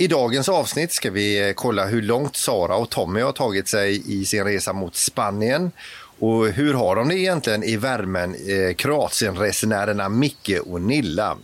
[0.00, 4.20] I dagens avsnitt ska vi eh, kolla hur långt Sara och Tommy har tagit sig
[4.20, 5.72] i sin resa mot Spanien.
[6.18, 11.36] Och hur har de det egentligen i värmen, eh, Kroatienresenärerna Micke och Nilla?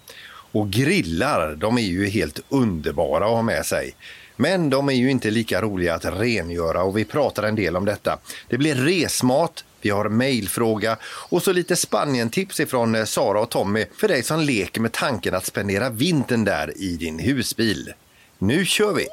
[0.53, 3.95] Och grillar, de är ju helt underbara att ha med sig.
[4.37, 7.85] Men de är ju inte lika roliga att rengöra och vi pratar en del om
[7.85, 8.19] detta.
[8.49, 13.85] Det blir resmat, vi har mejlfråga och så lite Spanien-tips ifrån eh, Sara och Tommy
[13.97, 17.93] för dig som leker med tanken att spendera vintern där i din husbil.
[18.39, 19.07] Nu kör vi!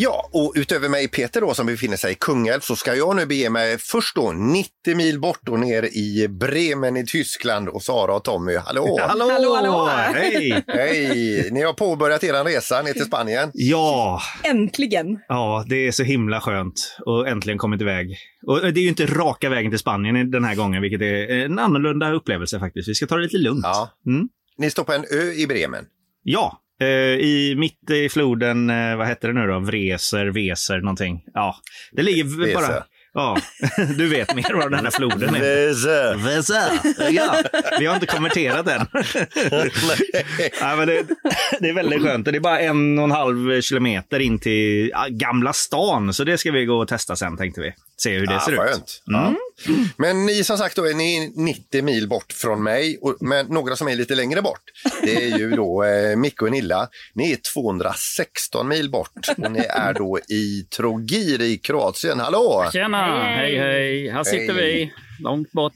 [0.00, 3.26] Ja, och utöver mig Peter då som befinner sig i Kungälv så ska jag nu
[3.26, 8.14] bege mig först då 90 mil bort och ner i Bremen i Tyskland och Sara
[8.14, 8.98] och Tommy, hallå!
[9.08, 9.30] Hallå!
[9.30, 9.88] Hallå, hallå!
[10.14, 10.64] Hej!
[10.66, 11.48] Hej!
[11.50, 13.50] Ni har påbörjat er resa ner till Spanien.
[13.54, 15.18] Ja, Äntligen!
[15.28, 18.18] ja, det är så himla skönt och äntligen kommit iväg.
[18.46, 21.58] Och det är ju inte raka vägen till Spanien den här gången, vilket är en
[21.58, 22.88] annorlunda upplevelse faktiskt.
[22.88, 23.64] Vi ska ta det lite lugnt.
[23.64, 23.90] Ja.
[24.06, 24.28] Mm.
[24.58, 25.84] Ni står på en ö i Bremen.
[26.22, 29.58] Ja, i mitt i floden, eh, vad heter det nu då?
[29.58, 31.22] Vreser, Veser, någonting.
[31.34, 31.56] Ja,
[31.92, 32.54] det ligger v- Weser.
[32.68, 32.84] bara...
[33.14, 33.38] Ja,
[33.96, 35.40] du vet mer vad den här floden är.
[35.40, 36.14] Väse.
[36.16, 36.70] Veser,
[37.10, 37.42] ja.
[37.78, 38.86] Vi har inte konverterat än.
[40.60, 41.02] Ja, men det,
[41.60, 42.24] det är väldigt skönt.
[42.24, 46.14] Det är bara en och en halv kilometer in till Gamla stan.
[46.14, 47.72] Så det ska vi gå och testa sen tänkte vi.
[48.02, 48.58] Se hur det Ja, ser ut.
[48.58, 49.02] skönt.
[49.04, 49.34] Ja.
[49.96, 53.76] Men ni som sagt då är ni 90 mil bort från mig, och, men några
[53.76, 54.62] som är lite längre bort.
[55.02, 56.88] Det är ju då eh, Micke och Nilla.
[57.14, 62.20] Ni är 216 mil bort och ni är då i Trogir i Kroatien.
[62.20, 62.68] Hallå!
[62.72, 63.24] Tjena!
[63.24, 64.10] Hej, hej!
[64.10, 64.64] Här sitter Hej.
[64.64, 64.92] vi,
[65.24, 65.72] långt bort.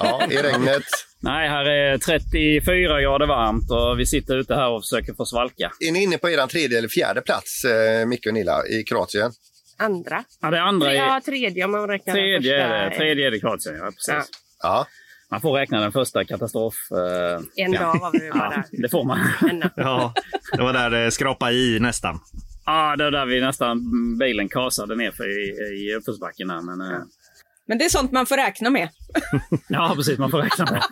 [0.00, 0.82] Ja, i regnet.
[1.20, 5.72] Nej, här är 34 grader varmt och vi sitter ute här och försöker få svalka.
[5.80, 9.32] Är ni inne på er tredje eller fjärde plats, eh, Micke och Nilla, i Kroatien?
[9.78, 10.24] Andra.
[10.40, 11.20] Ja, det andra Ja, är...
[11.20, 12.84] tredje om man räknar den Tredje är det.
[12.90, 12.98] första.
[12.98, 14.08] Tredje är det Kroatien, ja precis.
[14.08, 14.22] Ja.
[14.62, 14.86] Ja.
[15.30, 16.74] Man får räkna den första katastrof...
[16.90, 18.82] eh, En dag var vi bara Ja, där.
[18.82, 19.18] det får man.
[19.76, 20.14] Ja,
[20.52, 22.18] det var där det skrapa i nästan.
[22.66, 23.78] Ja, det var där vi nästan
[24.18, 25.48] bilen kasade ner för i,
[25.88, 26.46] i uppförsbacken.
[26.46, 26.98] Men, eh,
[27.68, 28.88] Men det är sånt man får räkna med.
[29.68, 30.18] ja, precis.
[30.18, 30.82] Man får räkna med.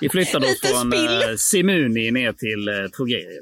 [0.00, 3.40] Vi flyttade oss från eh, Simuni ner till eh, Trogir.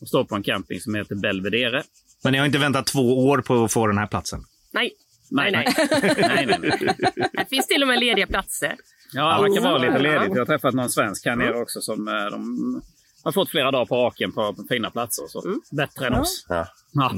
[0.00, 1.82] Och står på en camping som heter Belvedere.
[2.24, 4.40] Men ni har inte väntat två år på att få den här platsen.
[4.72, 4.92] Nej.
[5.30, 6.06] Nej, Nej, nej.
[6.18, 6.46] nej,
[7.16, 7.28] nej.
[7.32, 8.76] Det finns till och med lediga platser.
[9.12, 10.28] Ja, det verkar vara lite ledigt.
[10.28, 12.82] Jag har träffat någon svensk här nere också som eh, de
[13.24, 15.24] har fått flera dagar på raken på, på fina platser.
[15.28, 15.42] Så.
[15.76, 16.46] Bättre än oss.
[16.48, 16.66] Ja.
[16.92, 17.12] Ja.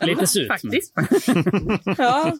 [0.00, 0.48] Lite surt.
[0.48, 0.92] men- Faktiskt.
[1.98, 2.32] Ja.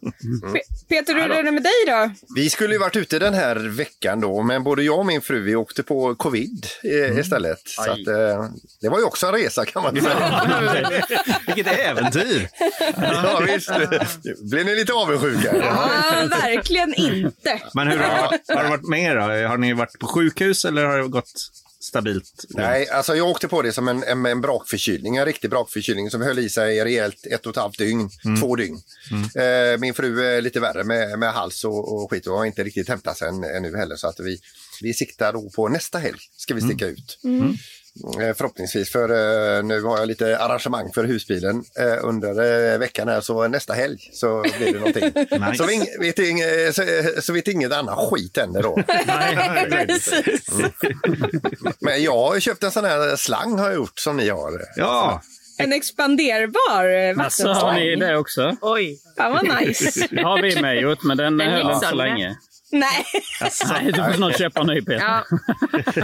[0.42, 2.10] Pe- Peter, hur är det med dig då?
[2.34, 5.40] Vi skulle ju varit ute den här veckan då, men både jag och min fru
[5.42, 7.58] vi åkte på covid eh, istället.
[7.64, 8.44] Så att, eh,
[8.80, 11.02] det var ju också en resa kan man säga.
[11.46, 12.48] Vilket äventyr!
[12.96, 13.70] ja, visst.
[14.50, 15.56] Blev ni lite avundsjuka?
[15.56, 15.88] Ja,
[16.30, 17.60] verkligen inte.
[17.74, 19.48] Men hur har, har det varit med er då?
[19.48, 21.32] Har ni varit på sjukhus eller har det gått
[21.82, 22.44] stabilt?
[22.48, 26.22] Nej, alltså jag åkte på det som en, en, en brakförkylning, en riktig brakförkylning som
[26.22, 28.10] höll i sig rejält ett och ett halvt dygn,
[28.40, 28.80] två dygn.
[29.34, 32.64] Eh, min fru är lite värre med, med hals och, och skit och har inte
[32.64, 34.38] riktigt hämtat sig än, ännu heller så att vi,
[34.82, 37.18] vi siktar då på nästa helg ska vi sticka ut.
[38.20, 39.08] Eh, Förhoppningsvis för
[39.58, 44.10] eh, nu har jag lite arrangemang för husbilen eh, under veckan här så nästa helg
[44.12, 45.02] så blir det någonting.
[45.48, 45.54] Nice.
[45.56, 48.74] så, vi, vet ing- så, så vet inget annat skit händer då.
[49.86, 50.48] Precis.
[51.80, 54.52] Men jag har köpt en sån här slang har jag gjort som ni har.
[54.76, 55.22] Ja,
[55.58, 57.98] En expanderbar eh, Men så har ni vattenslang.
[58.08, 58.56] det också.
[58.60, 58.98] Oj.
[59.16, 60.06] Fan vad nice.
[60.10, 62.36] Det har vi med gjort, men den, Den höll inte så länge.
[62.72, 63.06] Nej.
[63.68, 65.04] Nej, du får snart köpa en ny Peter.
[65.04, 65.24] Ja,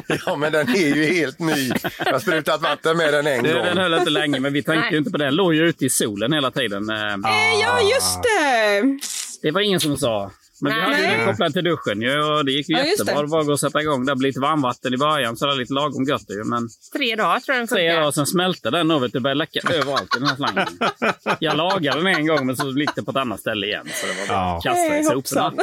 [0.27, 1.71] Ja, men den är ju helt ny.
[2.05, 3.65] Jag har sprutat vatten med den en Du, gång.
[3.65, 5.25] den höll inte länge, men vi tänkte ju inte på det.
[5.25, 6.91] Den låg ju ute i solen hela tiden.
[6.91, 8.99] Eh, Eh, Ja, just det.
[9.43, 12.45] Det var ingen som sa Men vi hade ju den kopplad till duschen ju, och
[12.45, 13.15] det gick ju Ja, jättebra.
[13.15, 13.21] det.
[13.23, 14.07] Det var bara att sätta igång.
[14.07, 16.45] Det blev lite varmvatten i början, så det var lite lagom gött ju.
[16.45, 17.97] Men Tre dagar tror jag den tre funkar.
[18.01, 20.67] dagar sen smälte den och du, började läcka överallt i den här slangen.
[21.41, 23.87] Jag lagade den en gång, men så gick det på ett annat ställe igen.
[23.95, 24.57] Så det var bara Ja.
[24.57, 25.53] att kasta i soporna.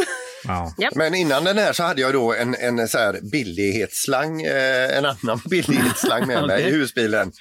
[0.77, 0.89] Ja.
[0.95, 5.05] Men innan den här så hade jag då en, en så här billighetsslang, eh, en
[5.05, 7.31] annan billighetsslang med mig i husbilen.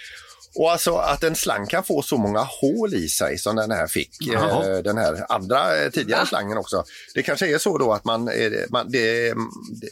[0.56, 3.86] Och alltså att en slang kan få så många hål i sig som den här
[3.86, 6.84] fick, eh, den här andra eh, tidigare slangen också.
[7.14, 9.34] Det kanske är så då att man, eh, man det,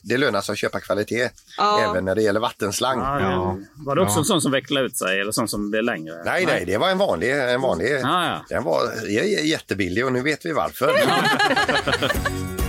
[0.03, 1.29] det lönar sig att köpa kvalitet
[1.59, 1.91] Ja.
[1.91, 2.99] även när det gäller vattenslang.
[2.99, 3.57] Ja.
[3.75, 4.19] Var det också Ja.
[4.19, 6.23] en sån som vecklade ut sig eller sån som blev längre?
[6.25, 7.31] Nej, nej, det var en vanlig.
[7.39, 7.99] En vanlig.
[8.03, 8.45] Ja.
[8.49, 9.07] Den var
[9.45, 10.93] jättebillig och nu vet vi varför.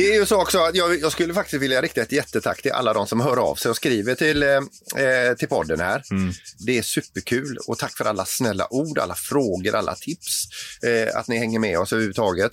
[0.00, 2.72] Det är ju så också att jag, jag skulle faktiskt vilja rikta ett jättetack till
[2.72, 6.02] alla de som hör av sig och skriver till, eh, eh, till podden här.
[6.66, 10.44] Det är superkul och tack för alla snälla ord, alla frågor, alla tips.
[10.82, 12.52] Eh, att ni hänger med oss överhuvudtaget.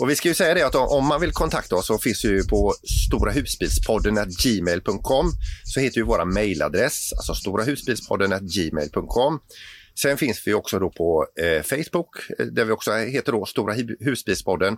[0.00, 2.44] Och vi ska ju säga det att om man vill kontakta oss så finns ju
[2.44, 2.74] på
[3.08, 4.14] storahusbilspodden
[4.44, 5.32] gmail.com
[5.64, 9.40] så heter ju våra mejladress, alltså storahusbilspodden gmail.com.
[10.02, 12.08] Sen finns vi också då på eh, Facebook
[12.38, 14.76] eh, där vi också heter då Stora husbilspodden.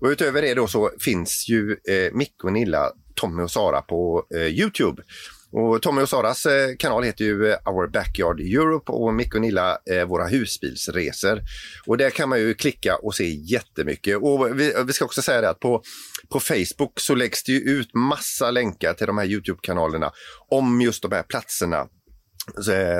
[0.00, 4.26] Och utöver det då så finns ju eh, Micke och Nilla, Tommy och Sara på
[4.34, 5.02] eh, Youtube.
[5.52, 9.40] Och Tommy och Saras eh, kanal heter ju eh, Our Backyard Europe och Micke och
[9.40, 11.40] Nilla eh, Våra husbilsresor.
[11.86, 14.16] Och där kan man ju klicka och se jättemycket.
[14.16, 15.82] Och vi, vi ska också säga det att på,
[16.28, 20.12] på Facebook så läggs det ju ut massa länkar till de här Youtube-kanalerna
[20.50, 21.86] om just de här platserna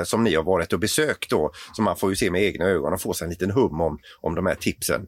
[0.05, 1.51] som ni har varit och besökt då.
[1.75, 3.99] Så man får ju se med egna ögon och få sig en liten hum om,
[4.21, 5.07] om de här tipsen.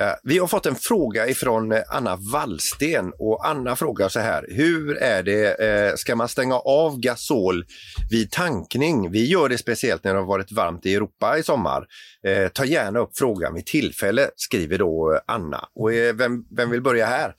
[0.00, 4.46] Eh, Vi har fått en fråga ifrån eh, Anna Wallsten och Anna frågar så här.
[4.50, 7.64] Hur är det, eh, ska man stänga av gasol
[8.10, 9.10] vid tankning?
[9.10, 11.86] Vi gör det speciellt när det har varit varmt i Europa i sommar.
[12.26, 15.68] Eh, Ta gärna upp frågan vid tillfälle, skriver då eh, Anna.
[15.74, 17.34] Och eh, vem, vem vill börja här?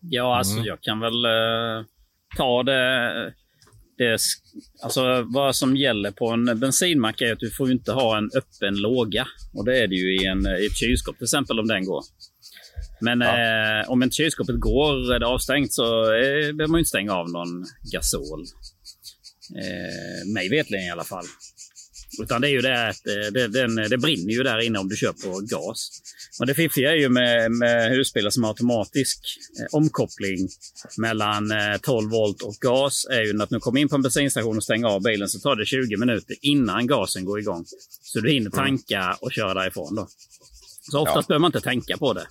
[0.00, 1.84] Ja, alltså jag kan väl eh,
[2.36, 3.32] ta det,
[3.98, 4.18] det...
[4.82, 8.76] Alltså vad som gäller på en bensinmack är att du får inte ha en öppen
[8.76, 9.26] låga.
[9.54, 12.02] Och det är det ju i, en, i ett kylskåp till exempel om den går.
[13.00, 16.88] Men eh, om inte kylskåpet går, är det avstängt, så eh, behöver man ju inte
[16.88, 18.44] stänga av någon gasol.
[19.56, 21.24] Eh, mig vetligen i alla fall.
[22.20, 24.88] Utan det är ju det att eh, det, den, det brinner ju där inne om
[24.88, 25.90] du kör på gas.
[26.40, 29.18] Och det fiffiga är ju med, med husbilar som har automatisk
[29.60, 30.48] eh, omkoppling
[30.98, 34.02] mellan eh, 12 volt och gas är ju att när du kommer in på en
[34.02, 37.64] bensinstation och stänger av bilen så tar det 20 minuter innan gasen går igång.
[38.02, 40.08] Så du hinner tanka och köra därifrån då.
[40.90, 42.26] Så oftast behöver man inte tänka på det.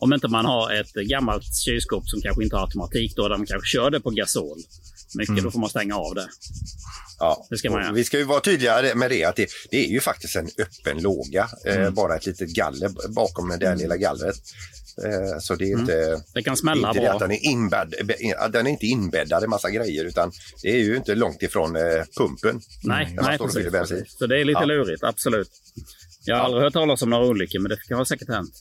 [0.00, 3.46] Om inte man har ett gammalt kylskåp som kanske inte har automatik då, där man
[3.46, 4.58] kanske kör det på gasol.
[5.14, 6.28] Mycket, då får man stänga av det.
[7.18, 7.94] Ja, Det ska man.
[7.94, 11.02] Vi ska ju vara tydliga med det att det, det är ju faktiskt en öppen
[11.02, 11.48] låga.
[11.66, 14.36] Eh, bara ett litet galler bakom det där lilla gallret.
[15.04, 15.92] Eh, så det är inte,
[16.34, 17.12] Det kan det är smälla inte det bra.
[17.14, 17.94] att den är, inbädd,
[18.50, 20.32] den är inte inbäddad i massa grejer utan
[20.62, 21.82] det är ju inte långt ifrån eh,
[22.16, 22.60] pumpen.
[22.82, 24.18] Nej, nej precis.
[24.18, 24.64] Så det är lite Ja.
[24.66, 25.50] lurigt, absolut.
[26.24, 28.54] Jag har aldrig hört talas om några olyckor, men det kan ha säkert hänt.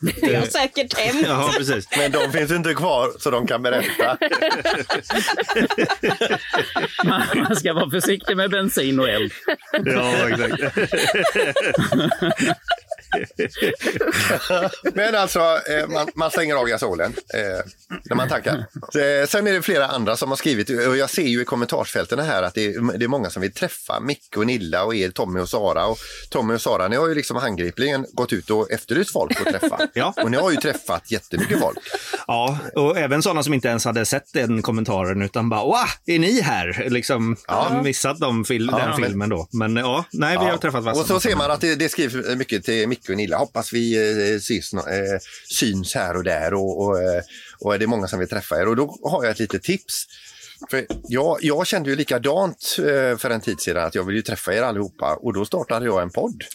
[0.20, 1.26] Det har säkert hänt.
[1.26, 1.88] ja, precis.
[1.96, 4.18] Men de finns inte kvar så de kan berätta.
[7.04, 9.32] Man man ska vara försiktig med bensin och eld.
[9.84, 10.62] Ja, exakt.
[14.94, 17.40] Men alltså, eh, man, man stänger av gasolen eh,
[18.04, 18.54] när man tankar.
[18.54, 22.18] Eh, sen är det flera andra som har skrivit, och jag ser ju i kommentarsfälten
[22.18, 25.10] här att det är, det är många som vill träffa Micke och Nilla och er,
[25.10, 25.86] Tommy och Sara.
[25.86, 25.98] Och
[26.30, 29.78] Tommy och Sara, ni har ju liksom handgripligen gått ut och efterlyst folk att träffa.
[29.94, 30.14] Ja.
[30.22, 31.78] Och ni har ju träffat jättemycket folk.
[32.26, 35.76] Ja, och även sådana som inte ens hade sett den kommentaren utan bara “Wow,
[36.06, 37.80] är ni här?” liksom Ja.
[37.84, 39.48] missat de fil- Ja, den men- filmen då.
[39.52, 42.64] Men ja, nej, vi har träffat Och så ser man att det, det skrivs mycket
[42.64, 43.36] till Micke och Nilla.
[43.36, 45.18] Hoppas vi eh, ses, nå- eh,
[45.58, 47.22] syns här och där och, och, eh,
[47.60, 48.68] och det är många som vill träffa er.
[48.68, 50.04] Och då har jag ett litet tips.
[50.70, 54.22] För jag, jag kände ju likadant eh, för en tid sedan att jag vill ju
[54.22, 56.44] träffa er allihopa och då startade jag en podd.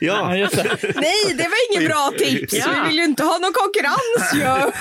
[0.00, 0.76] Ja, just det.
[0.82, 2.52] Nej, det var inget bra tips.
[2.52, 2.66] Ja.
[2.82, 4.72] Vi vill ju inte ha någon konkurrens ju.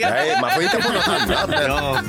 [0.00, 1.50] Nej, man får hitta på något annat.
[1.50, 2.00] Men, ja,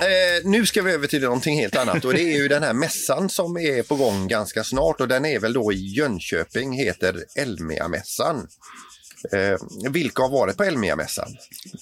[0.00, 2.72] eh, nu ska vi över till någonting helt annat och det är ju den här
[2.72, 7.24] mässan som är på gång ganska snart och den är väl då i Jönköping, heter
[7.34, 8.48] Elmia-mässan.
[9.32, 9.58] Eh,
[9.90, 11.36] vilka har varit på Elmia-mässan?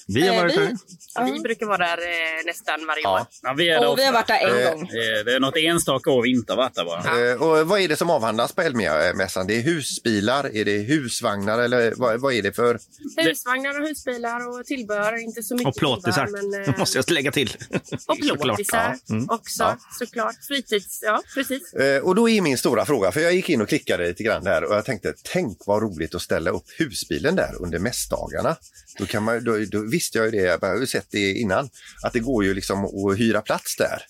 [0.07, 0.75] Vi har Eh, varit vi-
[1.15, 1.23] Ja.
[1.33, 3.19] Vi brukar vara där eh, nästan varje Ja.
[3.19, 3.25] år.
[3.41, 4.33] Ja, vi är där Och vi har ofta.
[4.33, 4.81] varit där en Eh, gång.
[4.81, 7.31] Eh, Det är något enstaka år vi inte har varit där bara.
[7.31, 9.47] Eh, och vad är det som avhandlas på Elmia-mässan?
[9.47, 12.79] Det är husbilar, är det husvagnar eller vad, vad är det för?
[13.17, 15.23] Husvagnar och husbilar och tillbehör.
[15.23, 17.57] Inte så mycket Och plåtisar, tillbehör, men, eh, måste jag lägga till.
[17.69, 18.41] Och Såklart.
[18.41, 19.15] plåtisar Ja.
[19.15, 19.29] Mm.
[19.29, 19.77] också, Ja.
[19.99, 20.35] såklart.
[20.47, 20.99] Fritids...
[21.01, 21.73] Ja, precis.
[21.73, 24.43] Eh, och då är min stora fråga, för jag gick in och klickade lite grann
[24.43, 28.55] där och jag tänkte, tänk vad roligt att ställa upp husbilen där under mässdagarna.
[28.99, 31.69] Då, kan man, då, då visste jag ju det, jag har ju sett det innan,
[32.03, 34.03] att det går ju liksom att hyra plats där.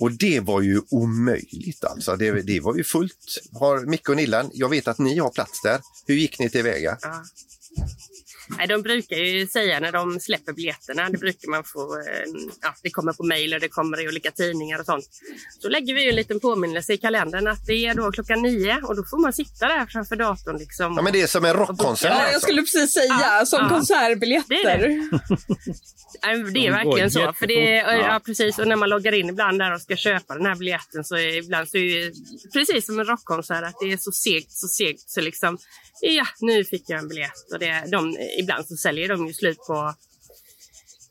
[0.00, 2.16] Och det var ju omöjligt alltså.
[2.16, 3.38] Det, det var ju fullt.
[3.52, 5.80] Har Micke och Nillan, jag vet att ni har plats där.
[6.06, 6.98] Hur gick ni tillväga?
[7.02, 7.24] Ja.
[8.56, 12.74] Nej, de brukar ju säga när de släpper biljetterna, det brukar man få, eh, ja,
[12.82, 15.08] det kommer på mejl och det kommer i olika tidningar och sånt.
[15.62, 18.76] Så lägger vi ju en liten påminnelse i kalendern att det är då klockan nio
[18.82, 20.94] och då får man sitta där framför datorn liksom.
[20.96, 22.10] Ja, men det är som en rockkonsert.
[22.10, 22.40] Ja, jag alltså.
[22.40, 23.68] skulle precis säga, Ja, som ja.
[23.68, 24.54] konsertbiljetter.
[24.54, 25.08] Det är
[26.26, 27.32] Nej, Det är verkligen så.
[27.32, 28.06] För det är, Ja.
[28.06, 28.20] ja.
[28.24, 28.58] precis.
[28.58, 31.36] Och när man loggar in ibland där och ska köpa den här biljetten så är
[31.36, 32.12] ibland så är det
[32.52, 35.58] precis som en rockkonsert att det är så segt, så segt så liksom
[36.00, 39.58] ja, nu fick jag en biljett och det, de, ibland så säljer de ju slut
[39.66, 39.94] på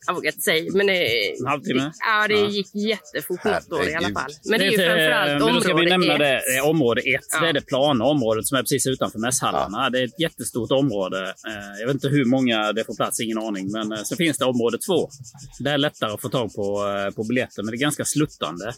[0.10, 1.79] jag vågar inte säga, men det, En halvtimme?
[1.81, 2.48] det, ja, det Ja.
[2.50, 4.31] gick jättefort något år i alla fall.
[4.46, 6.19] Men det är ju till- framförallt men då ska vi område nämna ett.
[6.19, 6.25] det.
[6.51, 7.25] det är område ett.
[7.31, 7.39] Ja.
[7.41, 9.89] Det är det plana området som är precis utanför mässhallarna.
[9.89, 11.19] Det är ett jättestort område.
[11.48, 13.72] Eh, Jag vet inte hur många det får plats, ingen aning.
[13.72, 15.10] Men eh, så finns det område två.
[15.60, 18.74] Det är lättare att få tag på, eh, på biljetter, men det är ganska sluttande.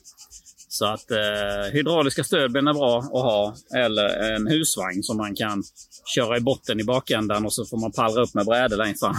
[0.71, 3.55] Så att eh, hydrauliska stödben är bra att ha.
[3.75, 5.63] Eller en husvagn som man kan
[6.15, 9.15] köra i botten i bakändan och så får man pallra upp med brädor längst fram.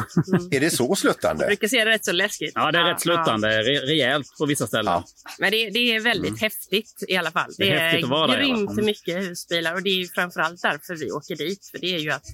[0.51, 1.47] Är det så Jag sluttande?
[1.47, 2.53] brukar se det rätt så läskigt.
[2.55, 3.49] Ja, det är rätt sluttande.
[3.49, 4.93] Re- rejält på vissa ställen.
[4.93, 5.05] Ja.
[5.39, 7.51] Men det, det är väldigt häftigt i alla fall.
[7.59, 8.73] Det Det är där, grymt ja.
[8.73, 8.85] Mm.
[8.85, 11.69] mycket husbilar och det är ju framförallt därför vi åker dit.
[11.71, 12.25] För det är ju att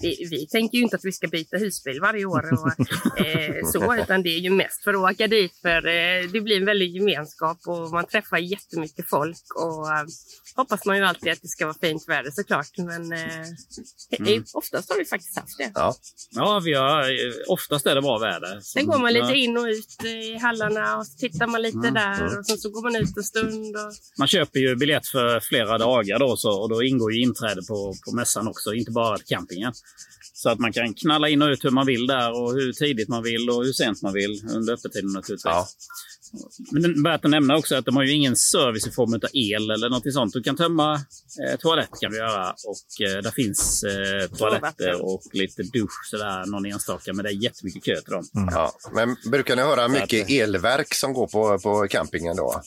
[0.00, 2.68] vi, vi tänker ju inte att vi ska byta husbil varje år och
[3.26, 6.56] eh, så, utan det är ju mest för att åka dit för eh, det blir
[6.56, 10.04] en väldig gemenskap och man träffar jättemycket folk och eh,
[10.56, 12.78] hoppas man ju alltid att det ska vara fint väder såklart.
[12.78, 13.46] Men eh,
[14.18, 14.44] Mm.
[14.52, 15.70] oftast har vi faktiskt haft det.
[15.74, 15.94] Ja.
[16.30, 18.60] Ja, vi har, eh, oftast är det bra väder.
[18.60, 22.38] Sen går man lite in och ut i hallarna och så tittar man lite där
[22.38, 23.76] och sen så går man ut en stund.
[23.76, 23.92] Och...
[24.18, 27.94] Man köper ju biljett för flera dagar då, så, och då ingår ju inträde på,
[28.04, 29.72] på mässan också, inte bara campingen.
[30.34, 33.08] Så att man kan knalla in och ut hur man vill där och hur tidigt
[33.08, 35.44] man vill och hur sent man vill under öppettiden naturligtvis.
[35.44, 35.68] Ja.
[36.70, 39.14] Men det är värt att nämna också att de har ju ingen service i form
[39.14, 40.32] av el eller något sånt.
[40.32, 45.22] Du kan tömma eh, toalett kan du göra och eh, där finns eh, toaletter och
[45.32, 47.12] lite dusch sådär någon enstaka.
[47.12, 48.24] Men det är jättemycket kö till dem.
[48.32, 48.72] Ja.
[48.94, 52.62] Men brukar ni höra mycket elverk som går på, på campingen då?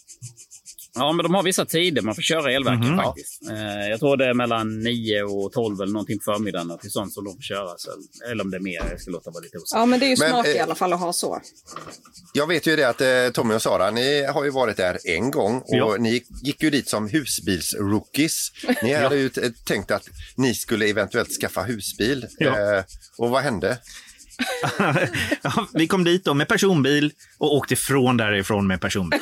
[0.95, 3.49] Ja, men de har vissa tider man får köra elverken faktiskt.
[3.51, 7.13] Eh, jag tror det är mellan 9 och 12 eller någonting på förmiddagen till sånt
[7.13, 7.73] som de får köra.
[7.77, 7.91] Så,
[8.31, 9.79] eller om det är mer, jag ska låta vara lite osäker.
[9.79, 11.41] Ja, men det är ju Men, smart i eh, alla fall att ha så.
[12.33, 15.31] Jag vet ju det att eh, Tommy och Sara, ni har ju varit där en
[15.31, 15.95] gång och Ja.
[15.99, 18.51] ni gick ju dit som husbilsrookies.
[18.83, 19.29] Ni hade ju
[19.65, 22.25] tänkt att ni skulle eventuellt skaffa husbil.
[22.37, 22.77] Ja.
[22.77, 22.83] Eh,
[23.17, 23.77] och vad hände?
[25.41, 29.19] Ja, vi kom dit då med personbil och åkte ifrån därifrån med personbil.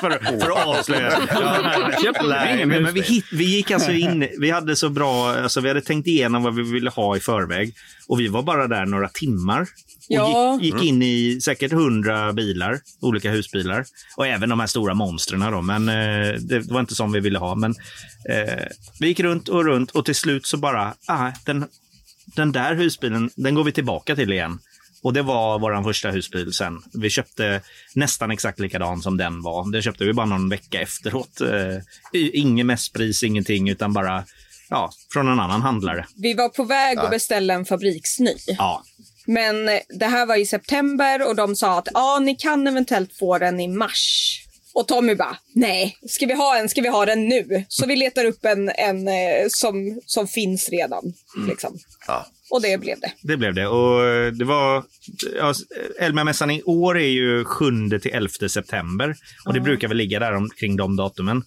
[0.00, 1.18] för, för att avslöja.
[2.28, 5.68] Nej, men, men vi, hit, vi gick alltså in, vi hade så bra, alltså vi
[5.68, 7.74] hade tänkt igenom vad vi ville ha i förväg.
[8.08, 9.60] Och vi var bara där några timmar.
[9.60, 9.68] Och
[10.14, 10.58] Ja.
[10.62, 13.84] gick, gick in i säkert hundra bilar, olika husbilar.
[14.16, 15.62] Och även de här stora monstren då.
[15.62, 17.54] Men eh, det var inte som vi ville ha.
[17.54, 17.74] Men
[18.30, 18.64] eh,
[19.00, 21.66] vi gick runt och runt och till slut så bara, ah, den,
[22.36, 24.58] den där husbilen, den går vi tillbaka till igen.
[25.02, 26.82] Och det var vår första husbil sen.
[26.94, 27.60] Vi köpte
[27.94, 29.72] nästan exakt likadan som den var.
[29.72, 31.40] Det köpte vi bara någon vecka efteråt.
[31.40, 31.82] Eh,
[32.12, 34.24] ingen mässpris, ingenting, utan bara
[34.70, 36.06] ja, från en annan handlare.
[36.16, 38.34] Vi var på väg att beställa en fabriksny.
[38.46, 38.82] Ja,
[39.26, 43.16] Men eh, det här var i september och de sa att ja, ni kan eventuellt
[43.18, 44.34] få den i mars.
[44.74, 47.64] Och Tommy bara, nej, ska vi ha en, ska vi ha den nu?
[47.68, 51.12] Så vi letar upp en, en eh, som, som finns redan.
[51.48, 51.78] Liksom.
[52.06, 52.26] Ja.
[52.50, 53.12] Och det blev det.
[53.22, 53.66] det blev det.
[53.66, 54.84] Och eh, det var...
[55.36, 55.54] Ja,
[56.00, 57.70] Elmia-mässan i år är ju 7
[58.02, 59.16] till 11 september.
[59.46, 61.42] Och det brukar väl ligga där omkring de datumen.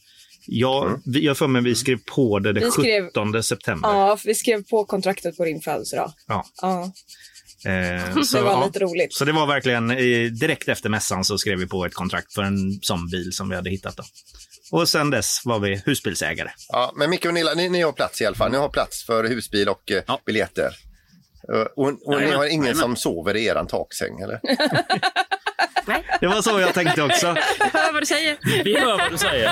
[0.48, 3.90] Jag, vi, jag för mig vi skrev på det den skrev- 17 september.
[3.90, 6.14] Ja, vi skrev på kontraktet på din födelsedag.
[6.28, 6.46] Ja.
[6.62, 6.92] Ja,
[7.66, 8.66] Eh, så, det var ja.
[8.66, 9.14] lite roligt.
[9.14, 9.88] Så det var verkligen
[10.40, 13.56] direkt efter mässan så skrev vi på ett kontrakt för en sån bil som vi
[13.56, 13.98] hade hittat.
[13.98, 14.04] Då.
[14.72, 16.50] Och sen dess var vi husbilsägare.
[16.68, 18.52] Ja, men Micke och Nilla, ni, ni har plats i alla fall.
[18.52, 20.20] Ni har plats för husbil och eh, Ja.
[20.26, 20.76] biljetter.
[21.54, 22.82] Eh, Och, och ni Jajamän, har ingen jajamän.
[22.82, 24.40] som sover i eran taksäng, eller?
[26.20, 27.28] Det var så jag tänkte också.
[27.74, 28.38] Hör vad du säger.
[28.64, 29.52] Vi hör vad du säger.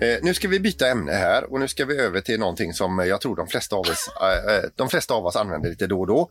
[0.00, 2.98] Eh, nu ska vi byta ämne här och nu ska vi över till någonting som
[2.98, 6.00] jag tror de flesta av oss, eh, eh, de flesta av oss använder lite då
[6.00, 6.30] och då.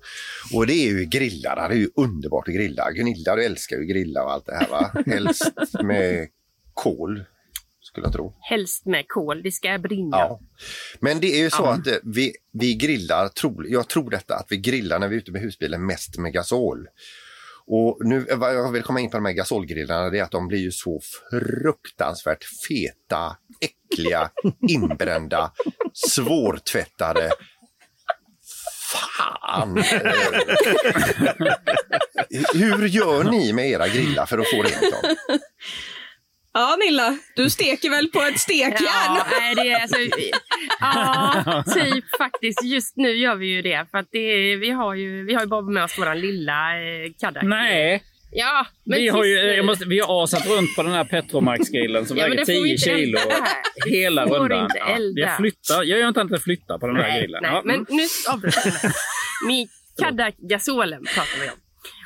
[0.54, 1.70] Och det är ju grillar.
[1.70, 2.92] Det är ju underbart att grilla.
[2.92, 4.92] Gunilla, du älskar ju grilla och allt det här va?
[5.06, 5.52] Helst
[5.84, 6.28] med
[6.74, 7.24] kol,
[7.82, 8.36] skulle jag tro.
[8.42, 10.18] Helst med kol, det ska brinna.
[10.18, 10.40] Ja.
[11.00, 13.32] Men det är ju så att eh, vi, vi grillar,
[13.68, 16.88] jag tror detta, att vi grillar när vi är ute med husbilen mest med gasol.
[17.72, 20.48] Och nu, vad jag vill komma in på de här gasolgrillarna, det är att de
[20.48, 24.30] blir ju så fruktansvärt feta, äckliga,
[24.70, 25.52] inbrända,
[25.94, 27.32] svårtvättade.
[28.92, 29.78] Fan!
[32.54, 35.16] Hur gör ni med era grillar för att få rent dem?
[36.54, 38.76] Ja, Nilla, du steker väl på ett stekjärn?
[38.86, 39.98] Ja, nej, det är alltså,
[40.80, 42.64] ja, typ faktiskt.
[42.64, 43.86] Just nu gör vi ju det.
[43.92, 47.12] För att det vi, har ju, vi har ju bara med oss vår lilla eh,
[47.20, 47.44] Cadillac.
[47.50, 51.04] Nej, Ja, men vi har, ju, jag måste, vi har asat runt på den här
[51.04, 53.20] Petromax-grillen som Ja, väger det får vi 10 inte kilo
[53.86, 54.70] hela får rundan.
[54.76, 55.84] Ja, jag flyttar.
[55.84, 57.40] Jag gör inte att jag flyttar på den här grillen.
[57.42, 57.52] nej.
[57.52, 58.94] Ja, men nu avbryter det.
[59.48, 59.68] Min
[60.02, 61.56] Cadillac gasolen pratar vi om.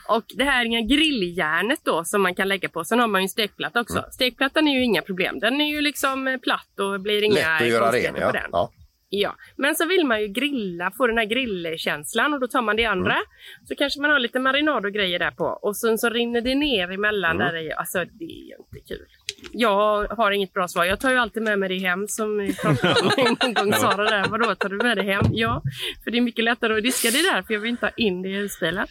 [0.08, 2.84] Och det här är grilljärnet då som man kan lägga på.
[2.84, 3.98] Sen har man ju en stekplatta också.
[3.98, 4.12] Mm.
[4.12, 5.40] Stekplattan är ju inga problem.
[5.40, 8.26] Den är ju liksom eh, platt och blir inga Lätt att göra ren, ja.
[8.28, 8.50] på den.
[8.52, 8.72] ja.
[9.16, 12.76] Ja, men så vill man ju grilla, få den här grillkänslan och då tar man
[12.76, 13.14] det andra.
[13.14, 13.26] Mm.
[13.68, 16.56] Så kanske man har lite marinad och grejer där på och sen så rinner det
[16.56, 17.48] ner emellan Mm.
[17.48, 17.74] där i.
[17.74, 19.06] Alltså det är ju inte kul.
[19.52, 20.86] Jag har inget bra svar.
[20.86, 23.74] Jag tar ju alltid med mig det hem som vi pratade om en gång.
[23.74, 25.26] Sara där, vadå tar du med det hem?
[25.32, 25.62] Ja,
[26.04, 28.22] för det är mycket lättare att diska det där för jag vill inte ha in
[28.22, 28.88] det i husbilen.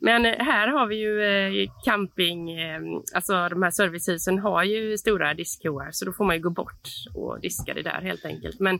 [0.00, 2.80] Men eh, här har vi ju eh, camping, eh,
[3.14, 6.88] alltså de här servicehusen har ju stora diskhoar så då får man ju gå bort
[7.14, 8.60] och diska det där helt enkelt.
[8.60, 8.78] Men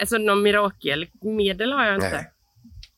[0.00, 2.10] alltså någon mirakelmedel har jag inte.
[2.10, 2.30] Nej.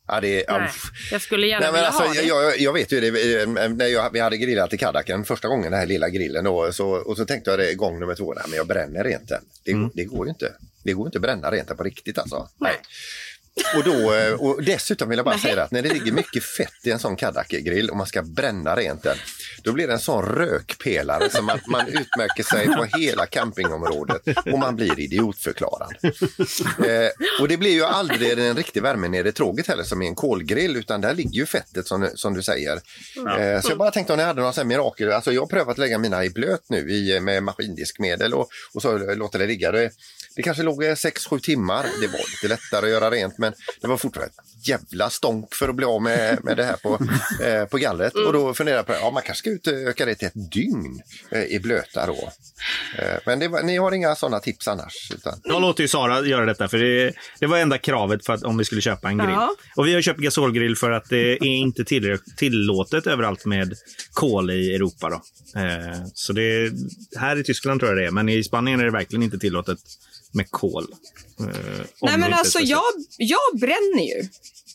[0.07, 0.69] Ja, det är, Nej,
[1.11, 2.23] jag skulle gärna Nej, men vilja alltså, ha det.
[2.23, 5.81] jag, jag, vet ju det, när jag, vi hade grillat i Kadaken första gången, den
[5.81, 8.57] här lilla grillen då, så, och så tänkte jag det gång nummer två, nej men
[8.57, 9.43] jag bränner rent den.
[9.65, 9.91] Det, Mm.
[9.95, 10.53] det går ju inte.
[10.85, 12.49] Det går inte att bränna rent på riktigt alltså.
[12.61, 12.73] Nej.
[13.77, 16.87] Och, då, eh, och dessutom vill jag bara säga att när det ligger mycket fett
[16.87, 19.17] i en sån Cadillac-grill och man ska bränna rent den,
[19.63, 24.59] då blir det en sån rökpelare som man, man utmärker sig på hela campingområdet och
[24.59, 25.95] man blir idiotförklarad.
[26.79, 30.07] Eh, och det blir ju aldrig en riktig värme nere i tråget heller som i
[30.07, 32.81] en kolgrill utan där ligger ju fettet som, som du säger.
[33.17, 35.13] Eh, så jag bara tänkte om ni hade några sån mirakel.
[35.13, 38.83] Alltså jag har prövat att lägga mina i blöt nu i, med maskindiskmedel och, och
[38.83, 39.73] så låter det ligga.
[39.73, 39.91] Det,
[40.37, 41.87] det kanske låg 6-7 timmar.
[42.01, 45.69] Det var lite lättare att göra rent men det var fortfarande ett jävla stånk för
[45.69, 46.99] att bli av med, med det här på,
[47.45, 48.15] eh, på gallret.
[48.15, 51.43] Och då funderade jag på ja, man kanske ska utöka det till ett dygn eh,
[51.45, 52.33] i blöta då.
[52.99, 55.11] Eh, men det var, ni har inga sådana tips annars?
[55.15, 55.41] Utan...
[55.45, 58.59] Jag låter ju Sara göra detta, för det, det var enda kravet för att, om
[58.59, 59.31] vi skulle köpa en grill.
[59.31, 59.55] Ja.
[59.77, 63.75] Och vi har köpt gasolgrill för att det är inte tillrä- tillåtet överallt med
[64.13, 65.11] kol i Europa.
[65.11, 65.23] Då.
[65.61, 66.73] Eh, så det,
[67.17, 69.79] här i Tyskland tror jag det är, men i Spanien är det verkligen inte tillåtet
[70.35, 70.87] med kol.
[71.41, 71.47] Eh,
[72.01, 72.83] Nej men alltså jag,
[73.19, 74.29] jag bränner ju.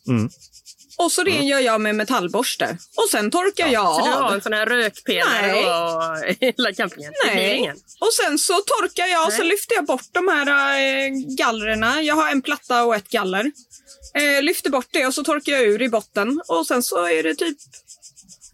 [0.08, 0.30] Mm.
[0.98, 2.78] Och så rengör jag med metallborste.
[2.96, 4.34] Och sen torkar jag Så du har av.
[4.34, 5.66] en sån här rökpelare Nej.
[5.66, 7.14] och hela campingen?
[7.26, 7.74] Nej.
[8.00, 10.48] Och sen så torkar jag och så lyfter jag bort de här
[10.80, 12.02] äh, gallrerna.
[12.02, 13.52] Jag har en platta och ett galler.
[14.14, 16.42] Eh, lyfter bort det och så torkar jag ur i botten.
[16.48, 17.58] Och sen så är det typ...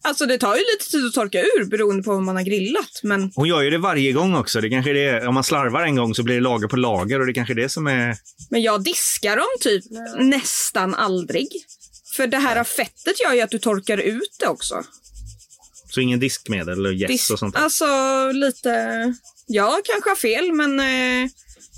[0.05, 2.99] Alltså det tar ju lite tid att torka ur beroende på vad man har grillat.
[3.03, 4.61] Men Hon gör ju det varje gång också.
[4.61, 7.19] Det kanske är det, om man slarvar en gång så blir det lager på lager
[7.19, 8.17] och det kanske är det som är...
[8.49, 9.83] Men jag diskar dem typ
[10.19, 11.47] nästan aldrig.
[12.15, 14.83] För det här fettet gör ju att du torkar ut det också.
[15.89, 17.61] Så ingen diskmedel och gäss Dis- och sånt där.
[17.61, 17.85] Alltså
[18.31, 18.69] lite...
[19.47, 21.29] Jag kanske har fel men, eh,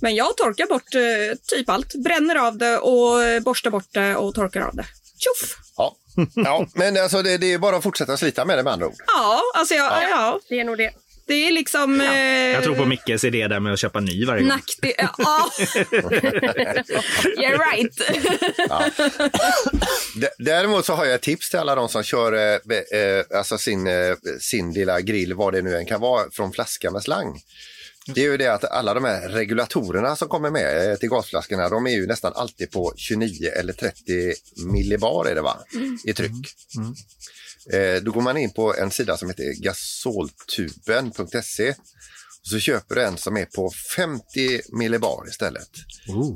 [0.02, 1.94] men jag torkar bort eh, typ allt.
[1.96, 4.86] Bränner av det och eh, borstar bort det och torkar av det.
[5.18, 5.58] Tjoff!
[5.78, 5.96] Ja.
[6.36, 8.94] Ja, men alltså det, det är bara att fortsätta slita med det med andra ord.
[9.08, 10.40] Ja, alltså jag, ja.
[10.50, 10.92] Det är nog det.
[11.28, 12.02] Det är liksom...
[12.02, 12.08] Eh,
[12.54, 14.48] Jag tror på Mickes idé där med att köpa ny varje gång.
[14.50, 14.94] nackdel...
[15.18, 15.50] Ja.
[17.38, 17.98] You're right.
[20.22, 22.42] D- Däremot så har jag ett tips till alla de som kör eh,
[23.00, 26.92] eh, alltså sin, eh, sin lilla grill, vad det nu än kan vara, från flaska
[26.92, 27.40] med slang.
[28.16, 31.70] Det är ju det att alla de här regulatorerna som kommer med eh, till gasflaskorna,
[31.70, 34.34] de är ju nästan alltid på 29 eller 30
[34.66, 35.58] millibar är det va?
[36.04, 36.32] i tryck.
[37.74, 41.74] Eh, då går man in på en sida som heter gasoltuben.se
[42.48, 44.24] och så köper du en som är på 50
[44.78, 45.70] millibar istället.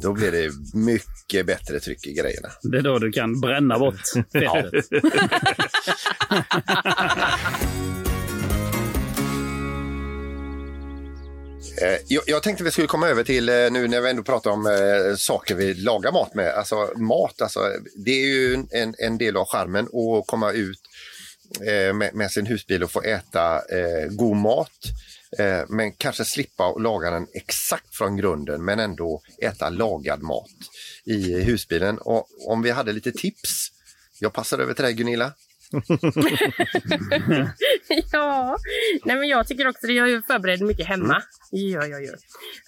[0.01, 2.49] Då blir det mycket bättre tryck i grejerna.
[2.61, 4.01] Det är då du kan bränna bort
[4.33, 4.85] fettet.
[11.81, 14.51] Eh, jag, jag tänkte vi skulle komma över till, eh, nu när vi ändå pratar
[14.51, 17.59] om eh, saker vi lagar mat med, alltså mat, alltså,
[18.05, 20.79] det är ju en, en del av charmen att komma ut
[21.61, 24.71] eh, med, med sin husbil och få äta eh, god mat.
[25.39, 30.49] Eh, men kanske slippa att laga den exakt från grunden men ändå äta lagad mat
[31.05, 31.97] i husbilen.
[31.97, 33.67] Och om vi hade lite tips,
[34.19, 35.33] jag passar över till dig Gunilla.
[38.11, 38.57] ja,
[39.05, 39.93] nej men jag tycker också det.
[39.93, 41.23] Jag förbereder mycket hemma.
[41.51, 42.13] Gör jag ju.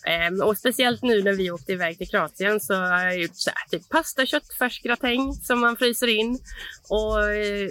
[0.06, 3.52] Ehm, och speciellt nu när vi åkte iväg till Kroatien så har jag gjort så
[3.56, 6.40] här, typ pasta, köttfärs, gratäng som man fryser in.
[6.90, 7.70] Och eh,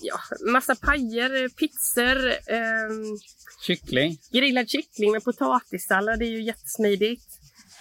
[0.00, 0.18] ja,
[0.52, 3.18] massa pajer, pizzor, ehm,
[3.66, 4.18] Kyckling.
[4.32, 6.18] grillad kyckling med potatissallad.
[6.18, 7.35] Det är ju jättesmidigt.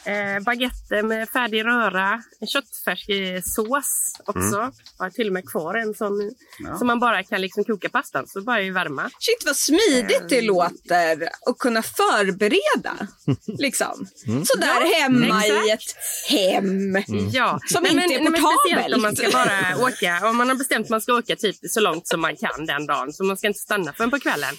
[0.05, 4.57] Eh, baguette med färdig röra, en köttfärssås också.
[4.57, 4.71] Mm.
[4.97, 6.77] Jag har till och med kvar en sån Ja.
[6.77, 9.09] som man bara kan liksom koka pastan så bara i värma.
[9.19, 13.07] Shit vad smidigt det låter att kunna förbereda.
[13.57, 14.07] Liksom.
[14.27, 14.45] Mm.
[14.45, 15.67] Sådär Ja, hemma exakt.
[15.67, 15.81] i ett
[16.29, 16.95] hem
[17.31, 18.95] Ja, som Nej, inte men- är portabelt.
[18.95, 21.79] om man ska bara åka, om man har bestämt att man ska åka typ så
[21.79, 24.55] långt som man kan den dagen, så man ska inte stanna förrän på kvällen.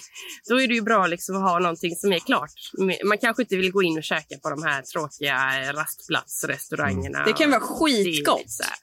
[0.49, 2.51] Då är det ju bra liksom att ha någonting som är klart.
[3.05, 5.36] Man kanske inte vill gå in och käka på de här tråkiga
[5.73, 7.23] rastplatsrestaurangerna.
[7.23, 8.39] Det kan vara skitgott.
[8.39, 8.73] lite så här.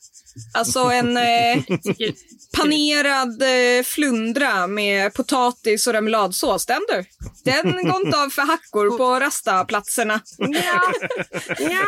[0.55, 1.63] Alltså en eh,
[2.57, 6.67] panerad eh, flundra med potatis och remouladsås.
[6.67, 7.05] Den du.
[7.45, 10.21] Den går inte av för hackor på rastaplatserna.
[10.39, 10.93] Ja.
[11.59, 11.87] ja.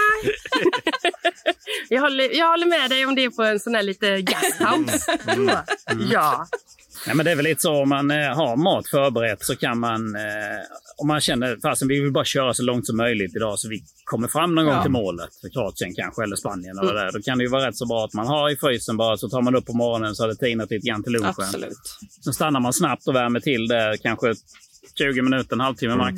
[1.88, 5.18] jag, håller, jag håller med dig om det på en sån här lite gasthouse.
[5.26, 5.56] Mm.
[6.10, 6.46] Ja.
[7.06, 9.78] Nej, men det är väl lite så om man eh, har mat förberett så kan
[9.78, 10.22] man, eh,
[10.96, 13.82] om man känner fasen vi vill bara köra så långt som möjligt idag så vi
[14.04, 14.72] kommer fram någon Ja.
[14.72, 17.04] gång till målet, för Kroatien kanske eller Spanien eller Mm.
[17.04, 17.12] där.
[17.12, 19.28] Då kan det ju vara rätt så bra att man har i frysen bara så
[19.28, 21.34] tar man upp på morgonen så har det tinat lite grann till lunchen.
[21.38, 21.78] Absolut.
[22.24, 24.34] Sen stannar man snabbt och värmer till det kanske
[24.98, 26.14] 20 minuter, en halvtimme max.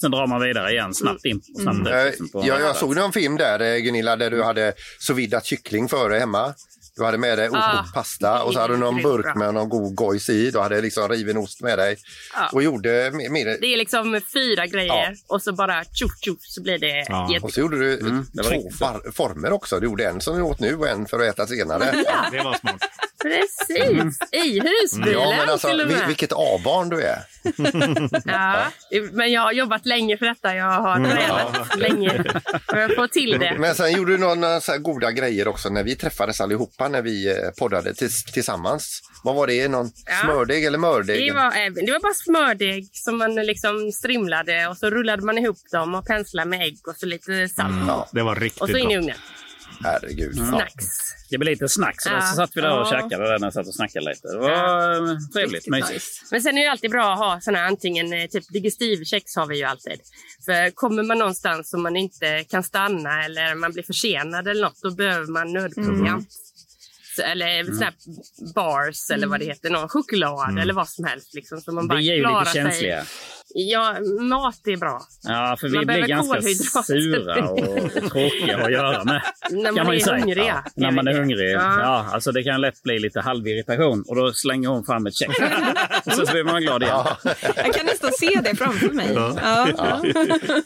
[0.00, 2.76] Sen drar man vidare igen snabbt in och snabbt ut, Eh, liksom, på- jag, jag
[2.76, 6.54] såg någon film där eh, Gunilla där du hade sovidat kyckling före hemma.
[6.96, 9.34] Du hade med dig Ah, okokt pasta och så hade du någon burk bra.
[9.34, 10.50] med någon god gojs i.
[10.50, 11.96] Du hade liksom riven ost med dig
[12.34, 12.48] Ja.
[12.52, 16.62] och gjorde med, med Det är liksom fyra grejer och så bara tjuff tjuff så
[16.62, 16.96] blir det
[17.32, 17.44] jätte...
[17.46, 19.80] Och så gjorde du eh, Mm, två far- former också.
[19.80, 21.84] Du gjorde en som du åt nu och en för att äta senare.
[22.06, 22.26] Ja.
[22.32, 22.80] Det var smart.
[23.22, 25.96] Precis, i husbilen Ja, men alltså, till och med.
[25.96, 27.18] vil- vilket A-barn du är.
[28.24, 28.56] Ja,
[29.12, 30.54] men jag har jobbat länge för detta.
[30.54, 32.24] Jag har tränat länge
[32.70, 33.56] för att få till det.
[33.58, 37.02] Men sen gjorde du några så här goda grejer också när vi träffades allihopa när
[37.02, 39.00] vi eh, poddade tis- tillsammans.
[39.24, 39.68] Vad var det?
[39.68, 40.12] Någon Ja.
[40.24, 41.26] smördeg eller mördeg?
[41.28, 45.38] Det var, eh, det var bara smördeg som man liksom strimlade och så rullade man
[45.38, 47.74] ihop dem och penslade med ägg och så lite salt.
[47.88, 49.16] Ja, Det var riktigt och så in i ugnen.
[49.82, 50.34] herregud.
[50.36, 50.84] Snacks.
[51.30, 52.06] Det blir lite snacks.
[52.06, 52.20] Ja.
[52.20, 52.90] Så satt vi där och Ja.
[52.90, 54.28] käkade där när jag satt och snackade lite.
[54.28, 56.04] Det var eh, trevligt, mysigt.
[56.30, 59.46] Men sen är det ju alltid bra att ha såna här, antingen typ digestivkex har
[59.46, 60.00] vi ju alltid.
[60.46, 64.82] För kommer man någonstans som man inte kan stanna eller man blir försenad eller något,
[64.82, 66.28] då behöver man nödproviant.
[67.18, 67.94] Eller såna här
[68.54, 71.34] bars eller vad det heter, någon choklad eller vad som helst.
[71.34, 73.02] Liksom, så man bara Vi är ju lite sig.
[73.56, 75.00] Ja, mat är bra.
[75.22, 79.22] Ja, för vi Man blir ganska sura och tråkiga att göra med.
[79.50, 80.16] När kan man man ju är säga.
[80.16, 80.70] hungrig, Ja, ja.
[80.74, 81.38] när man är hungrig.
[81.38, 81.50] det.
[81.52, 81.80] Ja.
[81.80, 82.06] Ja.
[82.12, 85.28] alltså det kan lätt bli lite halvirritation och då slänger hon fram ett check.
[86.06, 87.04] och så blir man glad igen.
[87.56, 89.12] Jag kan nästan se det framför mig.
[89.14, 89.36] Ja.
[89.76, 90.00] Ja.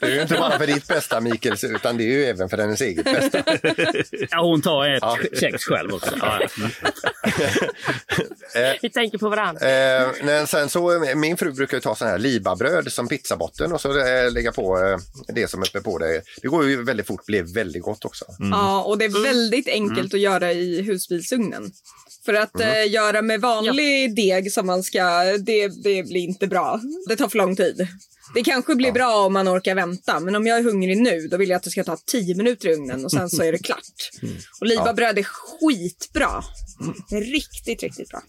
[0.00, 2.58] Det är ju inte bara för ditt bästa Mikael, utan det är ju även för
[2.58, 3.38] hennes eget bästa.
[4.30, 6.10] Ja, hon tar ett check själv också.
[6.20, 6.38] Ja,
[8.54, 8.74] ja.
[8.82, 9.68] Vi tänker på varandra.
[9.70, 13.80] Eh, men sen så, min fru brukar ju ta sån här libabröd som pizzabotten och
[13.80, 14.98] så eh, lägga på eh,
[15.34, 16.22] det som är uppe på det.
[16.42, 18.24] Det går ju väldigt fort, blir väldigt gott också.
[18.38, 21.72] ja, och det är väldigt enkelt att göra i husbilsugnen.
[22.24, 26.80] För att eh, göra med vanlig deg som man ska, det, det blir inte bra.
[27.08, 27.88] Det tar för lång tid.
[28.34, 31.36] Det kanske blir bra om man orkar vänta, men om jag är hungrig nu då
[31.36, 33.58] vill jag att det ska ta 10 minuter i ugnen och sen så är det
[33.58, 34.10] klart.
[34.60, 36.44] Och libabröd är skitbra.
[37.10, 38.22] Riktigt, riktigt bra.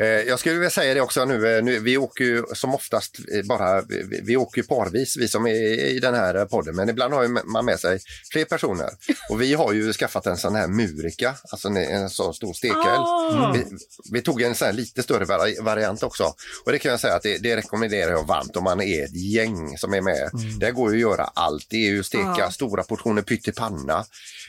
[0.00, 3.18] Eh, jag skulle vilja säga det också nu, eh, nu vi åker ju som oftast
[3.34, 5.54] eh, bara, vi, vi åker ju parvis vi som är
[5.86, 7.98] i den här podden, men ibland har man med sig
[8.32, 8.88] fler personer.
[9.30, 12.76] Och vi har ju skaffat en sån här murika, alltså en, en sån stor stekeld.
[12.86, 13.54] Ah.
[13.56, 13.64] Vi,
[14.12, 16.34] vi tog en sån lite större vari- variant också.
[16.64, 19.16] Och det kan jag säga att det, det rekommenderar jag varmt om man är ett
[19.16, 20.30] gäng som är med.
[20.60, 21.66] Det går ju att göra allt.
[21.70, 22.50] Det är ju att steka Ja.
[22.50, 24.04] stora portioner pyttipanna.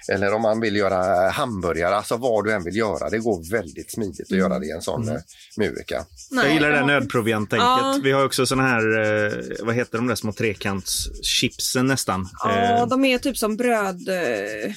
[0.10, 3.10] Eller om man vill göra hamburgare, alltså vad du än vill göra.
[3.10, 5.22] Det går väldigt smidigt att göra det i en sån eh,
[5.58, 6.06] murika.
[6.32, 7.66] Jag gillar det nödprovianttänket.
[7.66, 8.00] Ja.
[8.04, 12.30] Vi har också såna här, eh, vad heter de där små trekantschipsen nästan?
[12.44, 14.10] Ja, Eh, de är typ som bröd...
[14.10, 14.74] Eh,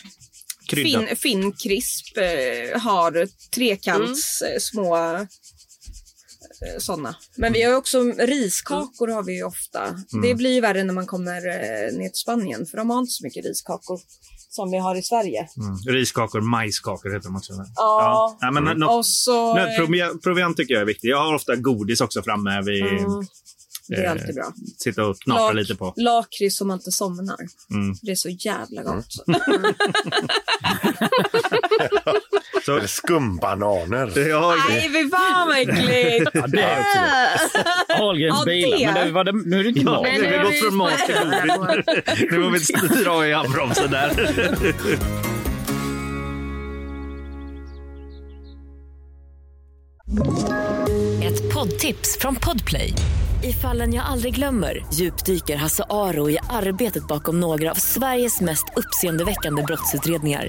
[0.69, 1.07] krydda.
[1.07, 4.97] fin, Finnkrisp eh, har trekants eh, små
[6.79, 7.17] sådana.
[7.37, 9.97] Men vi har ju också riskakor har vi ju ofta.
[10.23, 11.41] Det blir ju värre när man kommer
[11.99, 14.01] ner till Spanien för de har inte så mycket riskakor
[14.51, 15.49] som vi har i Sverige.
[15.57, 15.77] Mm.
[15.97, 17.53] Riskakor, majskakor heter de också.
[17.77, 18.39] Ja.
[18.41, 19.59] Ja, men nå- Och så...
[19.59, 21.11] eh, Nödproviant tycker jag är viktigt.
[21.11, 22.63] Jag har ofta godis också framme.
[22.63, 23.23] Vi Mm,
[23.89, 24.53] det är eh, alltid bra.
[24.79, 25.93] sitter och knaprar Lak- lite på.
[25.97, 27.37] Lakrits som man inte somnar.
[27.71, 27.95] Mm.
[28.03, 29.07] Det är så jävla gott.
[32.71, 34.29] Så, Eller skumbananer.
[34.29, 36.31] ja, Nej, fy fan vad äckligt!
[36.35, 37.59] Ja, det är också
[38.03, 38.79] Ahlgrens bilar.
[38.79, 38.93] det.
[38.95, 40.03] Men det, var det, nu är det inte Ja, mat.
[40.03, 41.15] nu har vi gått från mat till
[42.37, 42.71] godis.
[42.73, 44.11] Nu får vi dra i handbromsen där.
[51.23, 52.93] Ett poddtips från Podplay.
[53.43, 58.65] I fallen jag aldrig glömmer djupdyker Hasse Aro i arbetet bakom några av Sveriges mest
[58.77, 60.49] uppseendeväckande brottsutredningar.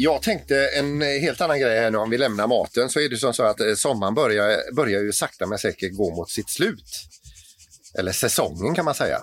[0.00, 3.16] Jag tänkte en helt annan grej här nu om vi lämnar maten så är det
[3.16, 6.84] som så att eh, sommaren börjar, börjar ju sakta men säkert gå mot sitt slut.
[7.98, 9.18] Eller säsongen kan man säga.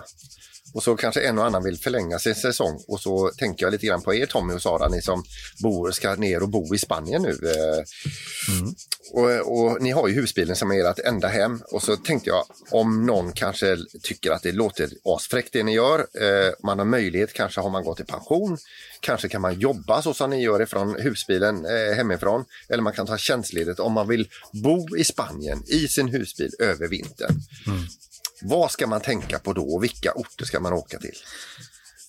[0.74, 3.86] Och så kanske en och annan vill förlänga sin säsong och så tänker jag lite
[3.86, 5.24] grann på er Tommy och Sara, ni som
[5.62, 7.30] bor, ska ner och bo i Spanien nu.
[7.30, 7.84] eh,
[9.12, 12.44] Och, och ni har ju husbilen som är ert enda hem och så tänkte jag
[12.70, 15.98] om någon kanske tycker att det låter asfräckt det ni gör.
[15.98, 18.58] Eh, man har möjlighet, kanske har man gått i pension.
[19.00, 22.44] Kanske kan man jobba så som ni gör ifrån husbilen eh, hemifrån.
[22.68, 26.88] Eller man kan ta tjänstledigt om man vill bo i Spanien i sin husbil över
[26.88, 27.34] vintern.
[28.42, 31.14] Vad ska man tänka på då och vilka orter ska man åka till?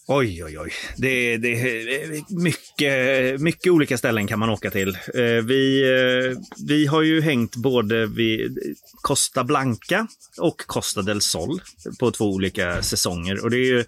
[0.09, 0.73] Oj, oj, oj.
[0.97, 4.97] Det, är mycket, mycket olika ställen kan man åka till.
[5.13, 11.61] Eh, Vi, eh, vi har ju hängt både vid Costa Blanca och Costa del Sol
[11.99, 13.43] på två olika säsonger.
[13.43, 13.79] Och det är ju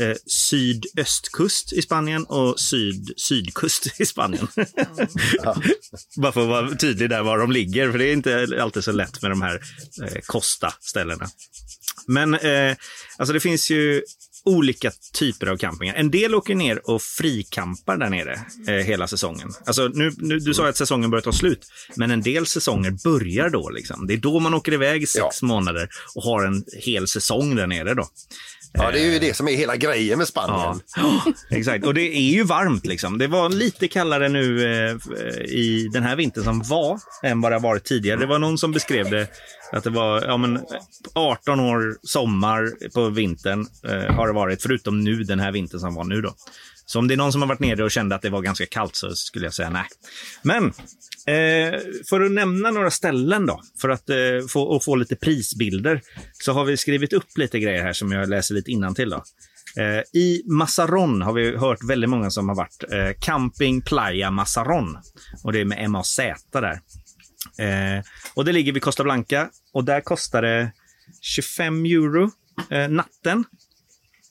[0.00, 4.48] eh, sydöstkust i Spanien och syd-sydkust i Spanien.
[6.16, 8.92] Bara för att vara tydlig där var de ligger, för det är inte alltid så
[8.92, 9.60] lätt med de här
[10.26, 11.28] Costa-ställena.
[12.06, 12.76] Men eh,
[13.18, 14.02] alltså det finns ju
[14.44, 15.94] olika typer av campingar.
[15.94, 19.48] En del åker ner och frikampar där nere eh, hela säsongen.
[19.66, 23.50] Alltså nu, nu, du sa att säsongen börjar ta slut, men en del säsonger börjar
[23.50, 23.70] då.
[23.70, 24.06] Liksom.
[24.06, 27.66] Det är då man åker iväg i sex månader och har en hel säsong där
[27.66, 27.94] nere.
[27.94, 28.08] Då.
[28.74, 30.80] Ja, det är ju det som är hela grejen med Spanien.
[30.96, 31.86] Ja, exakt.
[31.86, 32.86] Och det är ju varmt.
[32.86, 33.18] Liksom.
[33.18, 37.52] Det var lite kallare nu eh, eh, i den här vintern som var än vad
[37.52, 38.20] det har varit tidigare.
[38.20, 39.28] Det var någon som beskrev det
[39.72, 40.60] att det var ja, men
[41.12, 45.94] 18 år sommar på vintern eh, har det varit, förutom nu den här vintern som
[45.94, 46.20] var nu.
[46.20, 46.34] då.
[46.86, 48.66] Så om det är någon som har varit nere och kände att det var ganska
[48.66, 49.86] kallt så skulle jag säga nej.
[50.42, 50.72] Men
[51.26, 54.16] eh, för att nämna några ställen då, för att eh,
[54.48, 56.00] få, och få lite prisbilder,
[56.32, 59.24] så har vi skrivit upp lite grejer här som jag läser lite innantill då.
[59.76, 62.84] Eh, I Massaron har vi hört väldigt många som har varit.
[62.92, 64.98] Eh, Camping Playa Massaron.
[65.44, 66.20] Och det är med MAZ
[66.52, 66.80] där.
[67.58, 68.04] Eh,
[68.34, 70.72] och det ligger vid Costa Blanca och där kostar det
[71.20, 72.30] 25 euro
[72.70, 73.44] eh, natten.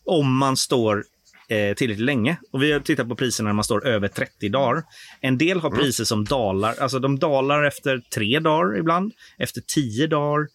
[0.05, 1.05] Om man står
[1.51, 2.37] eh, tillräckligt länge.
[2.51, 4.83] Och vi har tittat på priserna när man står över 30 dagar.
[5.21, 6.75] En del har priser som dalar.
[6.79, 10.47] Alltså de dalar efter tre dagar ibland, efter 10 dagar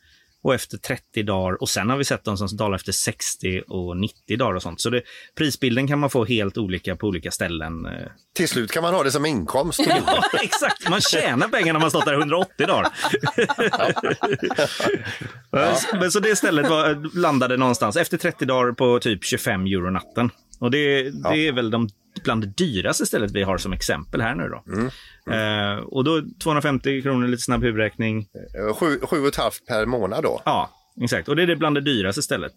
[0.46, 1.62] och efter 30 dagar.
[1.62, 4.80] Och sen har vi sett de som dalar efter 60 och 90 dagar och sånt.
[4.80, 5.02] Så det,
[5.38, 7.86] prisbilden kan man få helt olika på olika ställen.
[7.86, 7.92] eh.
[8.34, 9.80] Till slut kan man ha det som inkomst.
[9.86, 10.88] Ja, exakt.
[10.88, 12.88] Man tjänar pengar när man stått där 180 dagar.
[16.00, 20.30] Men så det stället var, landade någonstans efter 30 dagar på typ 25 euro natten.
[20.60, 21.88] Och det, det är väl de
[22.24, 24.62] bland det dyraste stället vi har som exempel här nu då.
[25.32, 28.26] Eh, och då 250 kronor, lite snabb huvudräkning.
[28.74, 30.42] Sju, sju och ett halvt per månad då?
[30.44, 30.70] Ja,
[31.02, 31.28] exakt.
[31.28, 32.52] Och det är det bland det dyraste stället.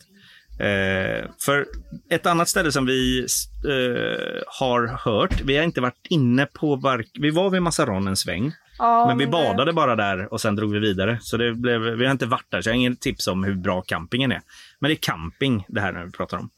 [0.59, 1.65] Eh, för
[2.09, 7.07] ett annat ställe som vi eh, har hört, vi har inte varit inne på vark...
[7.19, 8.51] Vi var vid Massaron en sväng.
[8.79, 11.17] Ja, men vi men det- badade bara där och sen drog vi vidare.
[11.21, 13.53] Så det blev, vi har inte varit där, så jag har ingen tips om hur
[13.55, 14.41] bra campingen är.
[14.79, 16.49] Men det är camping det här när vi pratar om.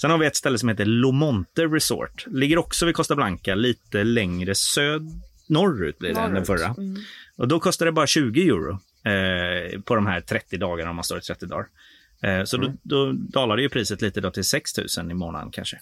[0.00, 2.24] Sen har vi ett ställe som heter Lomonte Resort.
[2.26, 5.02] Ligger också vid Costa Blanca, lite längre söd
[5.48, 6.46] norrut blir det än den Norrut.
[6.46, 6.66] förra.
[6.66, 6.96] Mm.
[7.36, 8.70] Och då kostar det bara 20 euro
[9.10, 11.66] eh, på de här 30 dagarna om man står i 30 dagar.
[12.22, 15.78] Eh, så då, då dalade ju priset lite då till 6 000 i månaden kanske.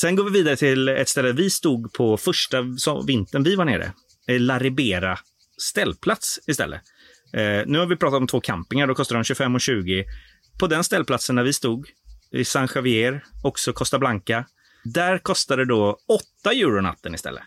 [0.00, 2.62] Sen går vi vidare till ett ställe vi stod på första
[3.06, 3.92] vintern vi var nere.
[4.26, 5.18] Eh, La Ribera
[5.58, 6.80] ställplats istället.
[7.32, 10.04] Eh, nu har vi pratat om två campingar, då kostar de 25 och 20.
[10.58, 11.88] På den ställplatsen där vi stod,
[12.30, 14.44] i San Javier, också Costa Blanca,
[14.84, 15.98] där kostade det då
[16.42, 17.42] 8 euro natten istället.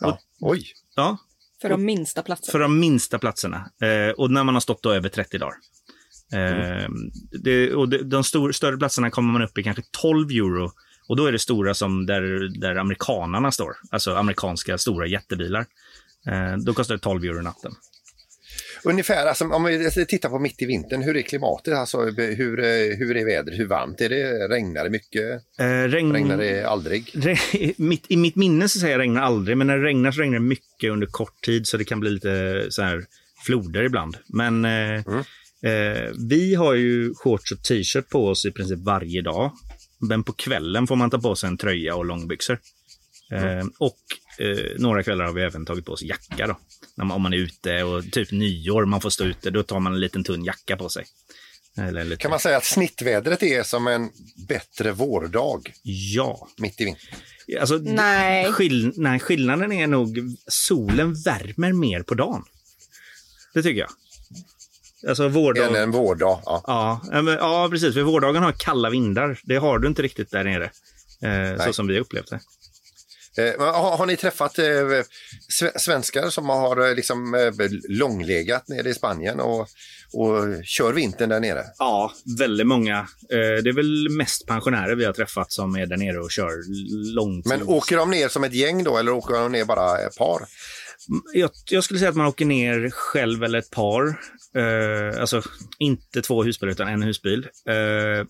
[0.00, 0.18] Ja.
[0.40, 0.72] Oj!
[0.96, 1.18] Ja,
[1.62, 2.52] För de minsta platserna.
[2.52, 3.70] för de minsta platserna.
[3.82, 5.54] Eh, och när man har stått då över 30 dagar.
[6.32, 6.88] Eh,
[7.42, 10.72] det, och det, de stor, större platserna kommer man upp i kanske 12 euro.
[11.08, 12.22] Och då är det stora som där,
[12.60, 13.76] där amerikanarna står.
[13.90, 15.66] Alltså amerikanska stora jättebilar.
[16.26, 17.72] Eh, då kostar det 12 euro natten.
[18.84, 21.74] Ungefär, alltså, om vi tittar på mitt i vintern, hur är klimatet?
[21.74, 23.58] Alltså, hur, eh, hur är vädret?
[23.58, 24.48] Hur varmt är det?
[24.48, 25.42] Regnar det mycket?
[25.58, 26.12] Eh, regn...
[26.12, 27.10] Regnar det aldrig?
[27.14, 30.20] Re- mitt, I mitt minne så säger jag regnar aldrig, men när det regnar så
[30.20, 33.04] regnar det mycket under kort tid så det kan bli lite så här
[33.46, 34.16] floder ibland.
[34.26, 34.94] Men eh,
[35.72, 39.52] eh, vi har ju shorts och t-shirt på oss i princip varje dag.
[40.00, 42.58] Men på kvällen får man ta på sig en tröja och långbyxor.
[43.32, 43.98] Eh, och
[44.38, 46.58] eh, några kvällar har vi även tagit på oss jacka då.
[46.94, 49.80] När man, om man är ute och typ nyår, man får stå ute, då tar
[49.80, 51.06] man en liten tunn jacka på sig.
[51.76, 52.22] Eller lite...
[52.22, 54.10] Kan man säga att snittvädret är som en
[54.48, 55.72] bättre vårdag?
[55.82, 56.48] Ja.
[56.56, 57.14] Mitt i vintern?
[57.60, 58.52] Alltså, Nej.
[58.52, 62.44] Skill nej, skillnaden är nog solen värmer mer på dagen.
[63.54, 63.90] Det tycker jag.
[65.08, 65.68] Alltså vårdag...
[65.68, 66.62] Än en vårdag, ja.
[66.66, 67.94] Ja, ja, men, ja, precis.
[67.94, 69.40] För vårdagen har kalla vindar.
[69.42, 70.70] Det har du inte riktigt där nere.
[71.22, 72.40] Eh, så som vi upplevt det.
[73.38, 74.64] Eh, har, har ni träffat eh,
[75.60, 77.52] sve- svenskar som har eh, liksom, eh,
[77.88, 79.60] långlegat nere i Spanien och,
[80.12, 81.64] och kör vintern där nere?
[81.78, 82.98] Ja, väldigt många.
[82.98, 86.50] Eh, det är väl mest pensionärer vi har träffat som är där nere och kör
[87.14, 87.48] långtid.
[87.48, 90.42] Men åker de ner som ett gäng då eller åker de ner bara ett par?
[91.32, 94.08] Jag, jag skulle säga att man åker ner själv eller ett par.
[94.56, 95.42] Eh, alltså
[95.78, 97.46] inte två husbilar utan en husbil.
[97.68, 98.26] Eh,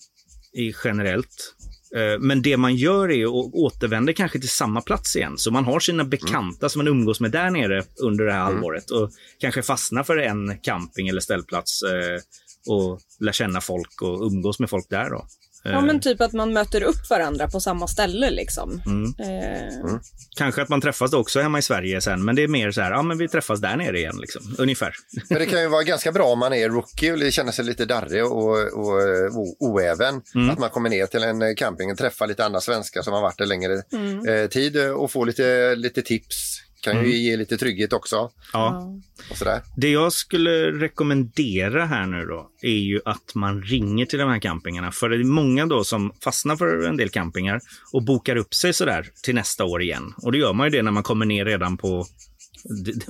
[0.56, 1.54] i generellt.
[1.94, 5.38] Eh, men det man gör är att återvänder kanske till samma plats igen.
[5.38, 8.90] Så man har sina bekanta som man umgås med där nere under det här halvåret.
[8.90, 11.82] Och kanske fastnar för en camping eller ställplats.
[11.82, 12.20] Eh,
[12.66, 15.26] och lär känna folk och umgås med folk där då.
[15.64, 18.82] Ja, Eh, men typ att man möter upp varandra på samma ställe liksom.
[18.86, 19.14] Mm.
[19.18, 19.96] Eh,
[20.36, 22.80] Kanske att man träffas då också hemma i Sverige sen, men det är mer så
[22.80, 24.94] här, ja men vi träffas där nere igen liksom, ungefär.
[25.28, 27.84] För det kan ju vara ganska bra om man är rookie och känner sig lite
[27.84, 28.96] darrig och, och,
[29.38, 30.22] och oäven.
[30.34, 30.50] Mm.
[30.50, 33.38] Att man kommer ner till en camping och träffar lite andra svenskar som har varit
[33.38, 34.28] där längre Mm.
[34.28, 36.60] eh, tid och får lite, lite tips.
[36.84, 37.10] Kan ju Mm.
[37.10, 38.30] ge lite trygghet också.
[38.52, 38.94] Ja.
[39.30, 39.62] Och sådär.
[39.76, 44.38] Det jag skulle rekommendera här nu då är ju att man ringer till de här
[44.38, 44.92] campingarna.
[44.92, 47.60] För det är många då som fastnar för en del campingar
[47.92, 50.14] och bokar upp sig sådär till nästa år igen.
[50.16, 52.06] Och då gör man ju det när man kommer ner redan på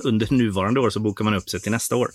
[0.03, 2.09] under nuvarande år så bokar man upp sig till nästa år.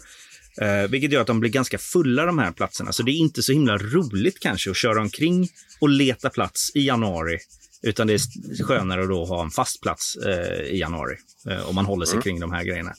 [0.60, 2.92] Eh, vilket gör att de blir ganska fulla de här platserna.
[2.92, 5.48] Så det är inte så himla roligt kanske att köra omkring
[5.80, 7.38] och leta plats i januari.
[7.82, 11.16] Utan det är skönare att då ha en fast plats eh, i januari.
[11.50, 12.22] Eh, om man håller sig Mm.
[12.22, 12.94] kring de här grejerna.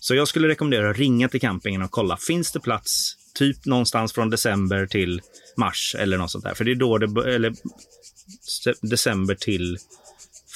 [0.00, 2.16] Så jag skulle rekommendera att ringa till campingen och kolla.
[2.16, 5.20] Finns det plats typ någonstans från december till
[5.56, 6.54] mars eller något sånt där?
[6.54, 7.54] För det är då det, eller
[8.82, 9.78] december till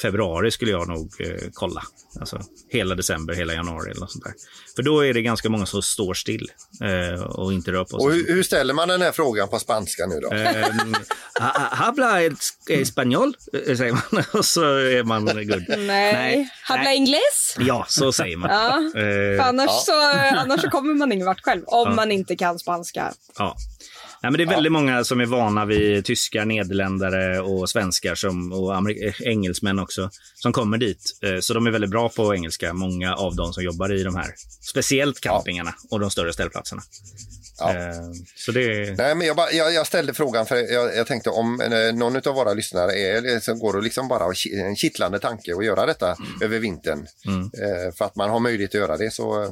[0.02, 1.82] februari skulle jag nog eh, kolla.
[2.20, 4.32] Alltså hela december, hela januari eller något sånt där.
[4.76, 6.50] För då är det ganska många som står still
[6.84, 8.06] eh, och inte rör på sig.
[8.06, 10.28] Och hur, hur ställer man den här frågan på spanska nu då?
[11.40, 12.20] Ha- habla
[12.68, 13.32] español,
[13.66, 14.24] eh, säger man.
[14.32, 15.64] Och så är man good.
[15.78, 16.48] nej.
[16.64, 17.56] Habla ingles?
[17.58, 18.50] Ja, så säger man.
[18.50, 19.00] Ja.
[19.00, 19.82] Eh, annars, ja.
[19.86, 19.92] så,
[20.38, 21.62] annars så kommer man ingen vart själv.
[21.66, 21.94] Om Ja.
[21.94, 23.12] man inte kan spanska.
[23.38, 23.56] Ja.
[24.22, 28.52] Nej, men det är väldigt många som är vana vid tyskar, nederländare och svenskar som,
[28.52, 31.18] och eh, engelsmän också som kommer dit.
[31.22, 34.16] Eh, Så de är väldigt bra på engelska, många av dem som jobbar i de
[34.16, 36.82] här, speciellt campingarna och de större ställplatserna.
[37.60, 38.96] Eh, Så det.
[38.98, 42.16] Nej, men jag, bara, jag, jag ställde frågan för jag, jag tänkte om eh, någon
[42.16, 44.24] av våra lyssnare är, som går och liksom bara
[44.66, 47.06] en kittlande tanke att göra detta över vintern.
[47.26, 47.40] Mm.
[47.42, 49.50] Eh, för att man har möjlighet att göra det så eh,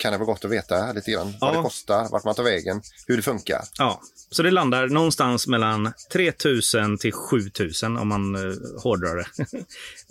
[0.00, 1.56] kan det vara gott att veta lite grann vad Ja.
[1.56, 3.64] det kostar, vart man tar vägen, hur det funkar.
[3.78, 9.26] Ja, så det landar någonstans mellan 3000 till 7000 om man eh, hårdrar det.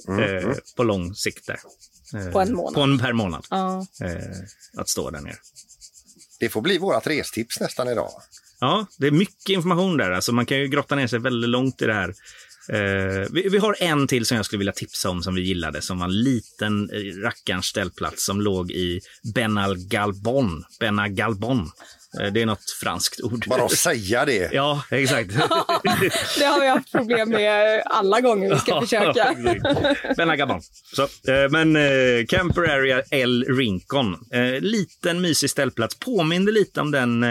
[0.08, 0.56] Mm, eh, mm.
[0.76, 1.60] På lång sikt där.
[2.20, 2.74] Eh, På en månad.
[2.74, 3.46] På en per månad.
[3.50, 3.86] Ja.
[4.04, 4.38] Eh,
[4.78, 5.36] att stå där nere.
[6.40, 8.12] Det får bli vårt restips nästan idag.
[8.60, 10.12] Ja, det är mycket information där.
[10.12, 12.14] Alltså man kan ju grotta ner sig väldigt långt i det här.
[12.74, 15.82] Eh, vi, vi har en till som jag skulle vilja tipsa om som vi gillade,
[15.82, 19.00] som var en liten eh, rackarns ställplats som låg i
[19.34, 20.64] Benalgalbon.
[20.80, 21.72] Benagalbon.
[22.20, 23.46] Eh, det är något franskt ord.
[23.48, 24.50] Bara att säga det.
[24.54, 25.30] Ja, exakt.
[26.40, 29.36] Det har vi haft problem med alla gånger vi ska försöka.
[30.18, 30.62] Benagabon.
[30.96, 34.16] Så, eh, men eh, Camper Area El Rincon.
[34.60, 36.00] Liten mysig ställplats.
[36.00, 37.26] Påminner lite om den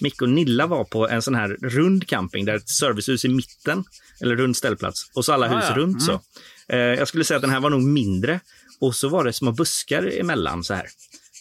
[0.00, 1.08] Micke och Nilla var på.
[1.08, 3.84] En sån här rund camping där ett servicehus i mitten.
[4.22, 5.10] Eller rund ställplats.
[5.14, 5.74] Och så alla Ah, hus ja.
[5.76, 6.20] runt så.
[6.68, 8.40] Eh, jag skulle säga att den här var nog mindre.
[8.80, 10.86] Och så var det små buskar emellan så här.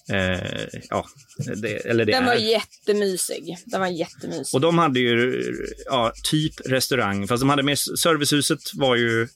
[0.10, 1.06] Eh, ja,
[1.56, 2.38] det, eller det Den var är.
[2.38, 3.58] jättemysig.
[3.66, 4.56] Den var jättemysig.
[4.56, 5.44] Och de hade ju
[5.86, 9.28] ja, typ restaurang, fast de hade med servicehuset var ju,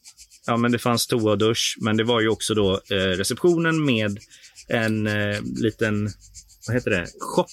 [0.45, 3.85] ja men det fanns toa och dusch, men det var ju också då eh, receptionen
[3.85, 4.19] med
[4.67, 6.09] en eh, liten,
[6.67, 7.47] vad heter det, shop.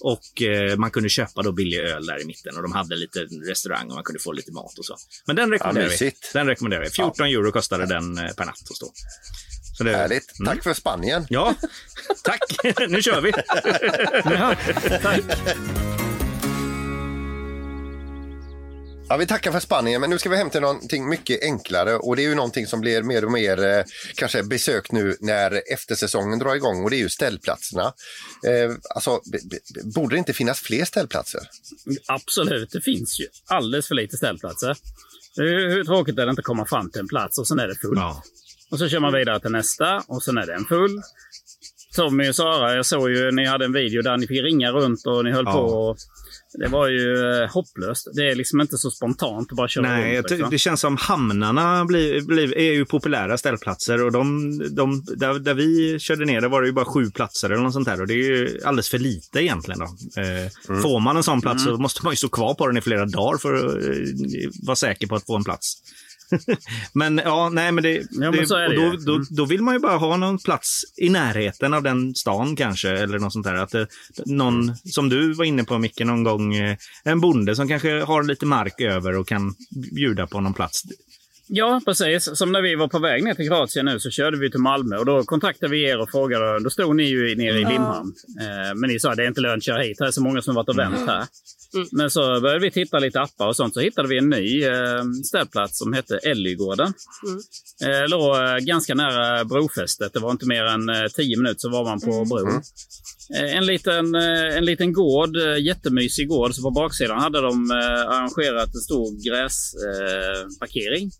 [0.00, 3.20] Och eh, man kunde köpa då billig öl där i mitten och de hade lite
[3.20, 4.96] restaurang och man kunde få lite mat och så.
[5.26, 5.90] Men den rekommenderar vi.
[5.92, 6.30] mysigt.
[6.32, 6.90] Den rekommenderar vi.
[6.90, 8.92] 14 euro kostade den eh, per natt att stå.
[9.78, 10.32] Så det, Härligt.
[10.44, 11.26] Tack för Spanien.
[11.28, 11.54] Ja,
[12.22, 12.40] tack.
[12.88, 13.32] nu kör vi.
[14.24, 14.56] Ja,
[15.02, 15.20] tack.
[19.08, 22.16] Ja, vi tackar för Spanien, men nu ska vi hem till någonting mycket enklare och
[22.16, 26.38] det är ju någonting som blir mer och mer eh, kanske besökt nu när eftersäsongen
[26.38, 27.92] drar igång och det är ju ställplatserna.
[28.46, 29.20] Eh, alltså,
[29.94, 31.40] borde det inte finnas fler ställplatser?
[32.06, 34.76] Absolut, det finns ju alldeles för lite ställplatser.
[35.36, 37.68] Hur, hur tråkigt är det inte att komma fram till en plats och sen är
[37.68, 37.98] det fullt.
[38.70, 41.00] Och så kör man vidare till nästa och sen är den full.
[41.96, 45.06] Tommy och Sara, jag såg ju ni hade en video där ni fick ringa runt
[45.06, 45.52] och ni höll Ja.
[45.52, 45.58] på.
[45.60, 45.96] Och
[46.58, 48.08] det var ju eh, hopplöst.
[48.14, 50.28] Det är liksom inte så spontant att bara köra Nej, runt.
[50.28, 50.50] ty- liksom.
[50.50, 55.54] det känns som hamnarna blir, blir, är ju populära ställplatser och de, de, där, där
[55.54, 58.06] vi körde ner, där var det ju bara sju platser eller något sånt där och
[58.06, 59.78] det är ju alldeles för lite egentligen.
[59.80, 59.84] Då.
[60.22, 62.80] Eh, Får man en sån plats så måste man ju stå kvar på den i
[62.80, 65.74] flera dagar för att eh, vara säker på att få en plats.
[66.92, 69.62] men ja, nej men det, Ja, men det, så är det då, då, då vill
[69.62, 73.46] man ju bara ha någon plats i närheten av den stan kanske eller något sånt
[73.46, 73.54] där.
[73.54, 73.86] Att det,
[74.26, 78.22] någon, som du var inne på Micke någon gång, eh, en bonde som kanske har
[78.22, 79.54] lite mark över och kan
[79.94, 80.82] bjuda på någon plats.
[81.46, 82.38] Ja, precis.
[82.38, 84.96] Som när vi var på väg ner till Kroatien nu så körde vi till Malmö
[84.96, 86.60] och då kontaktade vi er och frågade.
[86.60, 87.64] Då stod ni ju nere i.
[87.64, 88.14] Limhamn.
[88.40, 89.98] Eh, men ni sa att det är inte lönt att köra hit.
[89.98, 91.06] Det är så många som har varit och vänt
[91.74, 91.88] Mm.
[91.92, 93.74] Men så började vi titta lite appar och sånt.
[93.74, 96.92] Så hittade vi en ny eh, ställplats som hette Ellygården.
[97.84, 100.12] Eh, låg eh, ganska nära brofästet.
[100.12, 102.62] Det var inte mer än eh, tio minuter så var man på bron.
[103.36, 106.54] Eh, En liten, eh, en liten gård, eh, jättemysig gård.
[106.54, 107.76] Så på baksidan hade de eh,
[108.08, 111.10] arrangerat en stor gräsparkering.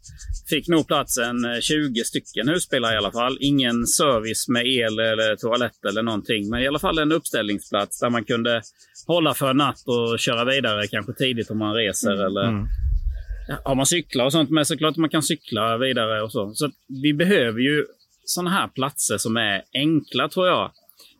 [0.49, 3.39] Fick nog plats en eh, 20 stycken husbilar i alla fall.
[3.41, 6.49] Ingen service med el eller toalett eller någonting.
[6.51, 8.63] Men i alla fall en uppställningsplats där man kunde
[9.07, 12.27] hålla för en natt och köra vidare kanske tidigt om man reser.
[12.27, 12.67] Eller Mm.
[13.65, 16.53] Har man cyklar och sånt med så klart man kan cykla vidare och så.
[16.55, 16.71] Så
[17.03, 17.85] vi behöver ju
[18.25, 20.71] sådana här platser som är enkla tror jag.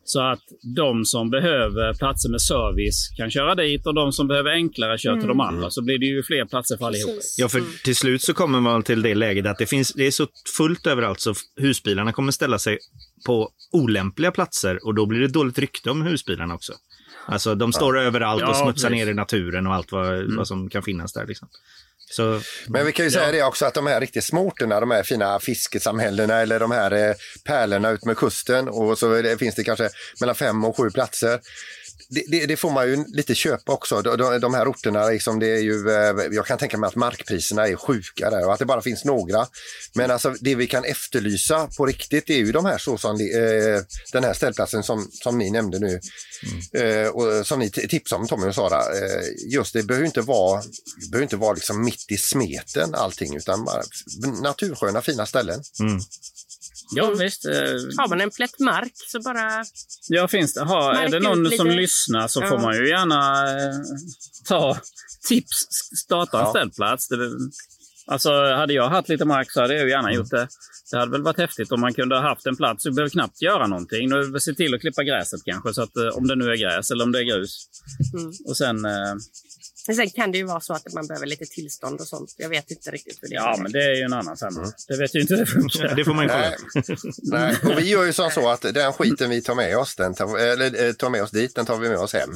[0.07, 0.41] Så att
[0.75, 5.11] de som behöver platser med service kan köra dit och de som behöver enklare kör
[5.13, 5.27] till Mm.
[5.37, 5.69] de andra.
[5.69, 7.21] Så blir det ju fler platser för allihopa.
[7.37, 10.11] Ja, för till slut så kommer man till det läget att det, finns, det är
[10.11, 10.27] så
[10.57, 12.77] fullt överallt så husbilarna kommer ställa sig
[13.25, 16.73] på olämpliga platser och då blir det dåligt rykte om husbilarna också.
[17.27, 19.05] Alltså de står överallt Ja, och smutsar precis.
[19.05, 21.25] ner i naturen och allt vad, vad som kan finnas där.
[21.25, 21.47] Liksom.
[22.09, 24.91] Så, Men vi kan ju säga det också att de här riktigt små orterna, de
[24.91, 27.15] här fina fiskesamhällena eller de här eh,
[27.45, 31.39] pärlorna ut med kusten och så finns det kanske mellan fem och sju platser.
[32.09, 34.01] Det, det, det får man ju lite köpa också.
[34.01, 37.67] De, de, här orterna, liksom, det är ju, eh, jag kan tänka mig att markpriserna
[37.67, 39.47] är sjuka där och att det bara finns några.
[39.93, 43.81] Men alltså, det vi kan efterlysa på riktigt är ju de här så som, eh,
[44.11, 45.99] den här ställplatsen som, som ni nämnde nu.
[46.73, 48.79] Eh, och som ni tipsade om Tommy och Sara.
[48.79, 50.63] Eh, just det behöver inte vara,
[51.11, 53.83] behöver inte vara liksom mitt i smeten allting utan bara
[54.41, 55.61] natursköna fina ställen.
[55.79, 55.99] mm.
[56.91, 57.45] Ja, visst.
[57.45, 57.51] eh,
[57.97, 59.65] Har man en plätt mark så bara...
[60.07, 60.61] Ja, finns det.
[60.63, 61.57] Ha, är det någon lite.
[61.57, 62.49] som lyssnar så Ja.
[62.49, 63.75] får man ju gärna eh,
[64.47, 64.77] ta
[65.27, 65.65] tips,
[66.05, 66.49] starta en Ja.
[66.51, 67.07] ställplats.
[67.07, 67.17] Det,
[68.05, 70.47] alltså, hade jag haft lite mark så hade jag gärna gjort det.
[70.91, 72.85] Det hade väl varit häftigt om man kunde ha haft en plats.
[72.85, 74.09] Vi behöver knappt göra någonting.
[74.09, 76.55] Nu vill se till att klippa gräset kanske, så att, eh, om det nu är
[76.55, 77.67] gräs eller om det är grus.
[78.13, 78.31] Mm.
[78.47, 78.85] Och sen...
[78.85, 79.15] Eh,
[79.87, 82.33] Men sen kan det ju vara så att man behöver lite tillstånd och sånt.
[82.37, 83.61] Jag vet inte riktigt hur det ja, är.
[83.61, 84.71] men det är ju en annan femma.
[84.87, 85.95] Det vet ju inte hur det funkar.
[85.95, 86.27] det får man ju.
[86.27, 86.55] Nej.
[87.23, 87.55] Nej.
[87.63, 90.39] Och vi gör ju som så att den skiten vi tar med oss, den tar,
[90.39, 92.29] eller, eh, tar med oss dit, den tar vi med oss hem.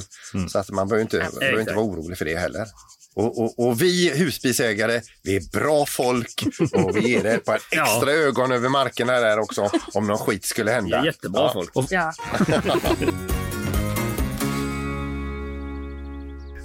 [0.48, 2.66] Så att man behöver inte, behöver inte vara orolig för det heller.
[3.14, 7.60] Och, och, och vi husbilsägare, vi är bra folk och vi ger er ett par
[7.70, 10.96] extra ögon över markerna där också om någon skit skulle hända.
[10.96, 11.52] Det är jättebra Ja.
[11.52, 11.90] folk.
[11.90, 12.12] Ja.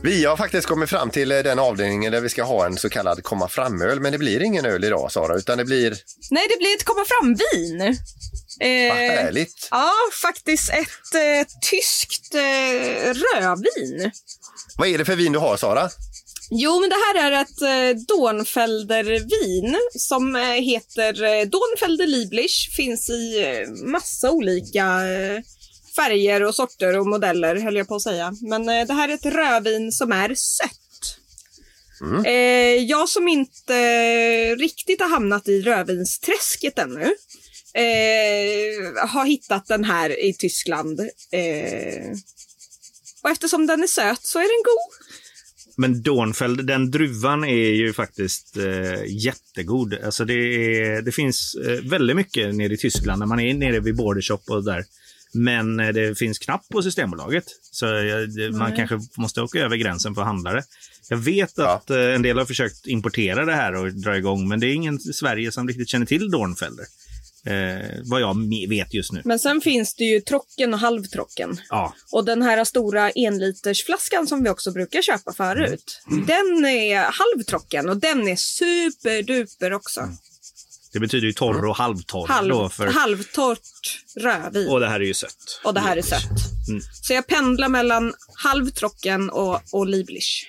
[0.04, 2.90] Vi har faktiskt kommit fram till eh, den avdelningen där vi ska ha en så
[2.90, 4.00] kallad komma fram-öl.
[4.00, 5.90] Men det blir ingen öl idag Sara, utan det blir...
[6.32, 7.82] Nej, det blir ett komma fram-vin.
[7.82, 9.68] Eh, Vad härligt.
[9.72, 9.92] Ja,
[10.22, 14.12] faktiskt ett eh, tyskt eh, rödvin.
[14.78, 15.90] Vad är det för vin du har Sara?
[16.52, 22.76] Jo, men det här är ett eh, Dornfelder-vin som eh, heter eh, Dornfelder Lieblich.
[22.76, 25.42] Finns i eh, massa olika eh,
[25.96, 28.34] färger och sorter och modeller, höll jag på att säga.
[28.42, 31.20] Men eh, det här är ett rödvin som är sött.
[32.02, 32.26] Mm.
[32.26, 33.76] Eh, jag som inte
[34.56, 37.16] riktigt har hamnat i rödvinsträsket ännu
[37.74, 41.00] eh, har hittat den här i Tyskland.
[41.32, 42.12] Eh,
[43.24, 45.05] och eftersom den är söt så är den god.
[45.78, 49.98] Men Dornfeld, den druvan är ju faktiskt eh, jättegod.
[50.06, 53.80] Alltså det, är, det finns eh, väldigt mycket nere i Tyskland när man är nere
[53.80, 54.86] vid Bordershop och där.
[55.34, 57.46] Men eh, det finns knappt på Systembolaget.
[57.72, 58.78] Så eh, det, man Nej.
[58.78, 60.64] kanske måste åka över gränsen för att handla det.
[61.10, 64.60] Jag vet att eh, en del har försökt importera det här och dra igång, men
[64.60, 66.86] det är ingen i Sverige som riktigt känner till Dornfelder.
[67.46, 68.36] Eh, vad jag
[68.70, 69.22] vet just nu.
[69.26, 71.62] Men sen finns det ju trocken och halvtrocken.
[71.70, 76.02] Ja, Och den här stora enlitersflaskan som vi också brukar köpa förut.
[76.28, 80.02] Den är halvtrocken och den är superduper också.
[80.94, 82.28] det betyder ju torr och halvtorr.
[82.28, 84.68] Halv, då för, Halvtorrt rödvin.
[84.70, 85.62] och det här är ju sött.
[85.64, 86.24] Och det här är sött.
[86.70, 86.82] Mm.
[87.02, 90.46] Så jag pendlar mellan halvtrocken och, och Lieblich.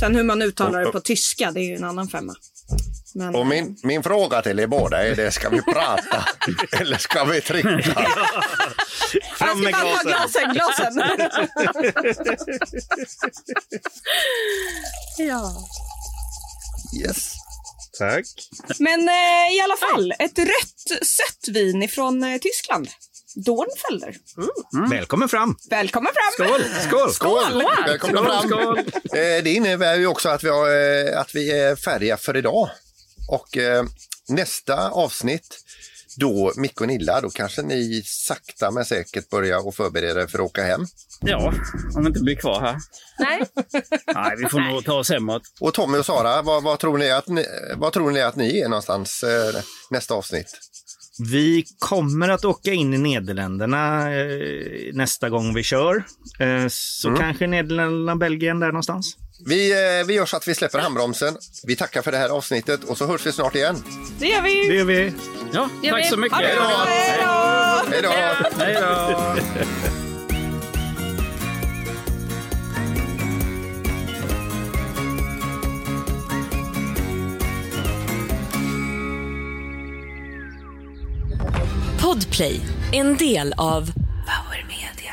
[0.00, 2.34] Sen hur man uttalar det på tyska, det är ju en annan femma.
[3.14, 6.24] Men, Och min, min fråga till er båda är det, ska vi prata
[6.80, 8.08] eller ska vi trycka?
[9.36, 10.52] Fram med jag ska bara ta glasen!
[10.52, 12.42] glasen, glasen.
[15.18, 15.52] ja.
[17.06, 17.32] Yes.
[17.98, 18.24] Tack.
[18.78, 22.88] Men eh, i alla fall, ett rött sött vin ifrån eh, Tyskland.
[23.34, 24.16] Dornfelder.
[24.90, 25.56] Välkommen fram!
[25.70, 26.46] Välkommen fram!
[26.46, 26.64] Skål!
[26.88, 27.12] Skål!
[27.12, 27.64] Skål!
[27.86, 28.48] Välkomna Skål, fram!
[28.48, 28.78] skål.
[29.18, 32.70] Eh, Det innebär ju också att vi, har, eh, att vi är färdiga för idag.
[33.32, 33.84] Och eh,
[34.28, 35.58] nästa avsnitt,
[36.16, 40.38] då Micke och Nilla, då kanske ni sakta men säkert börjar och förbereda er för
[40.38, 40.86] att åka hem.
[41.20, 41.52] Ja,
[41.96, 42.76] om vi inte blir kvar här.
[43.18, 43.42] Nej.
[44.14, 45.42] Nej, vi får nog ta oss hemåt.
[45.60, 47.44] Och Tommy och Sara, vad, vad, tror, ni att ni,
[47.76, 50.58] vad tror ni att ni är någonstans eh, nästa avsnitt?
[51.30, 56.04] Vi kommer att åka in i Nederländerna eh, nästa gång vi kör.
[56.38, 57.20] Eh, så Mm.
[57.20, 59.16] kanske Nederländerna, Belgien där någonstans.
[59.46, 61.36] Vi, eh, vi gör så att vi släpper handbromsen.
[61.66, 63.76] Vi tackar för det här avsnittet och så hörs vi snart igen.
[64.18, 64.68] Det gör vi.
[64.68, 65.12] Det gör vi.
[65.52, 66.08] Ja, Gör tack vi.
[66.08, 66.38] så mycket.
[66.38, 66.84] Det bra.
[67.90, 68.10] Hej då!
[68.58, 69.42] Hej då!
[82.00, 82.60] Podplay,
[82.92, 83.86] en del av
[84.26, 85.12] Power Media.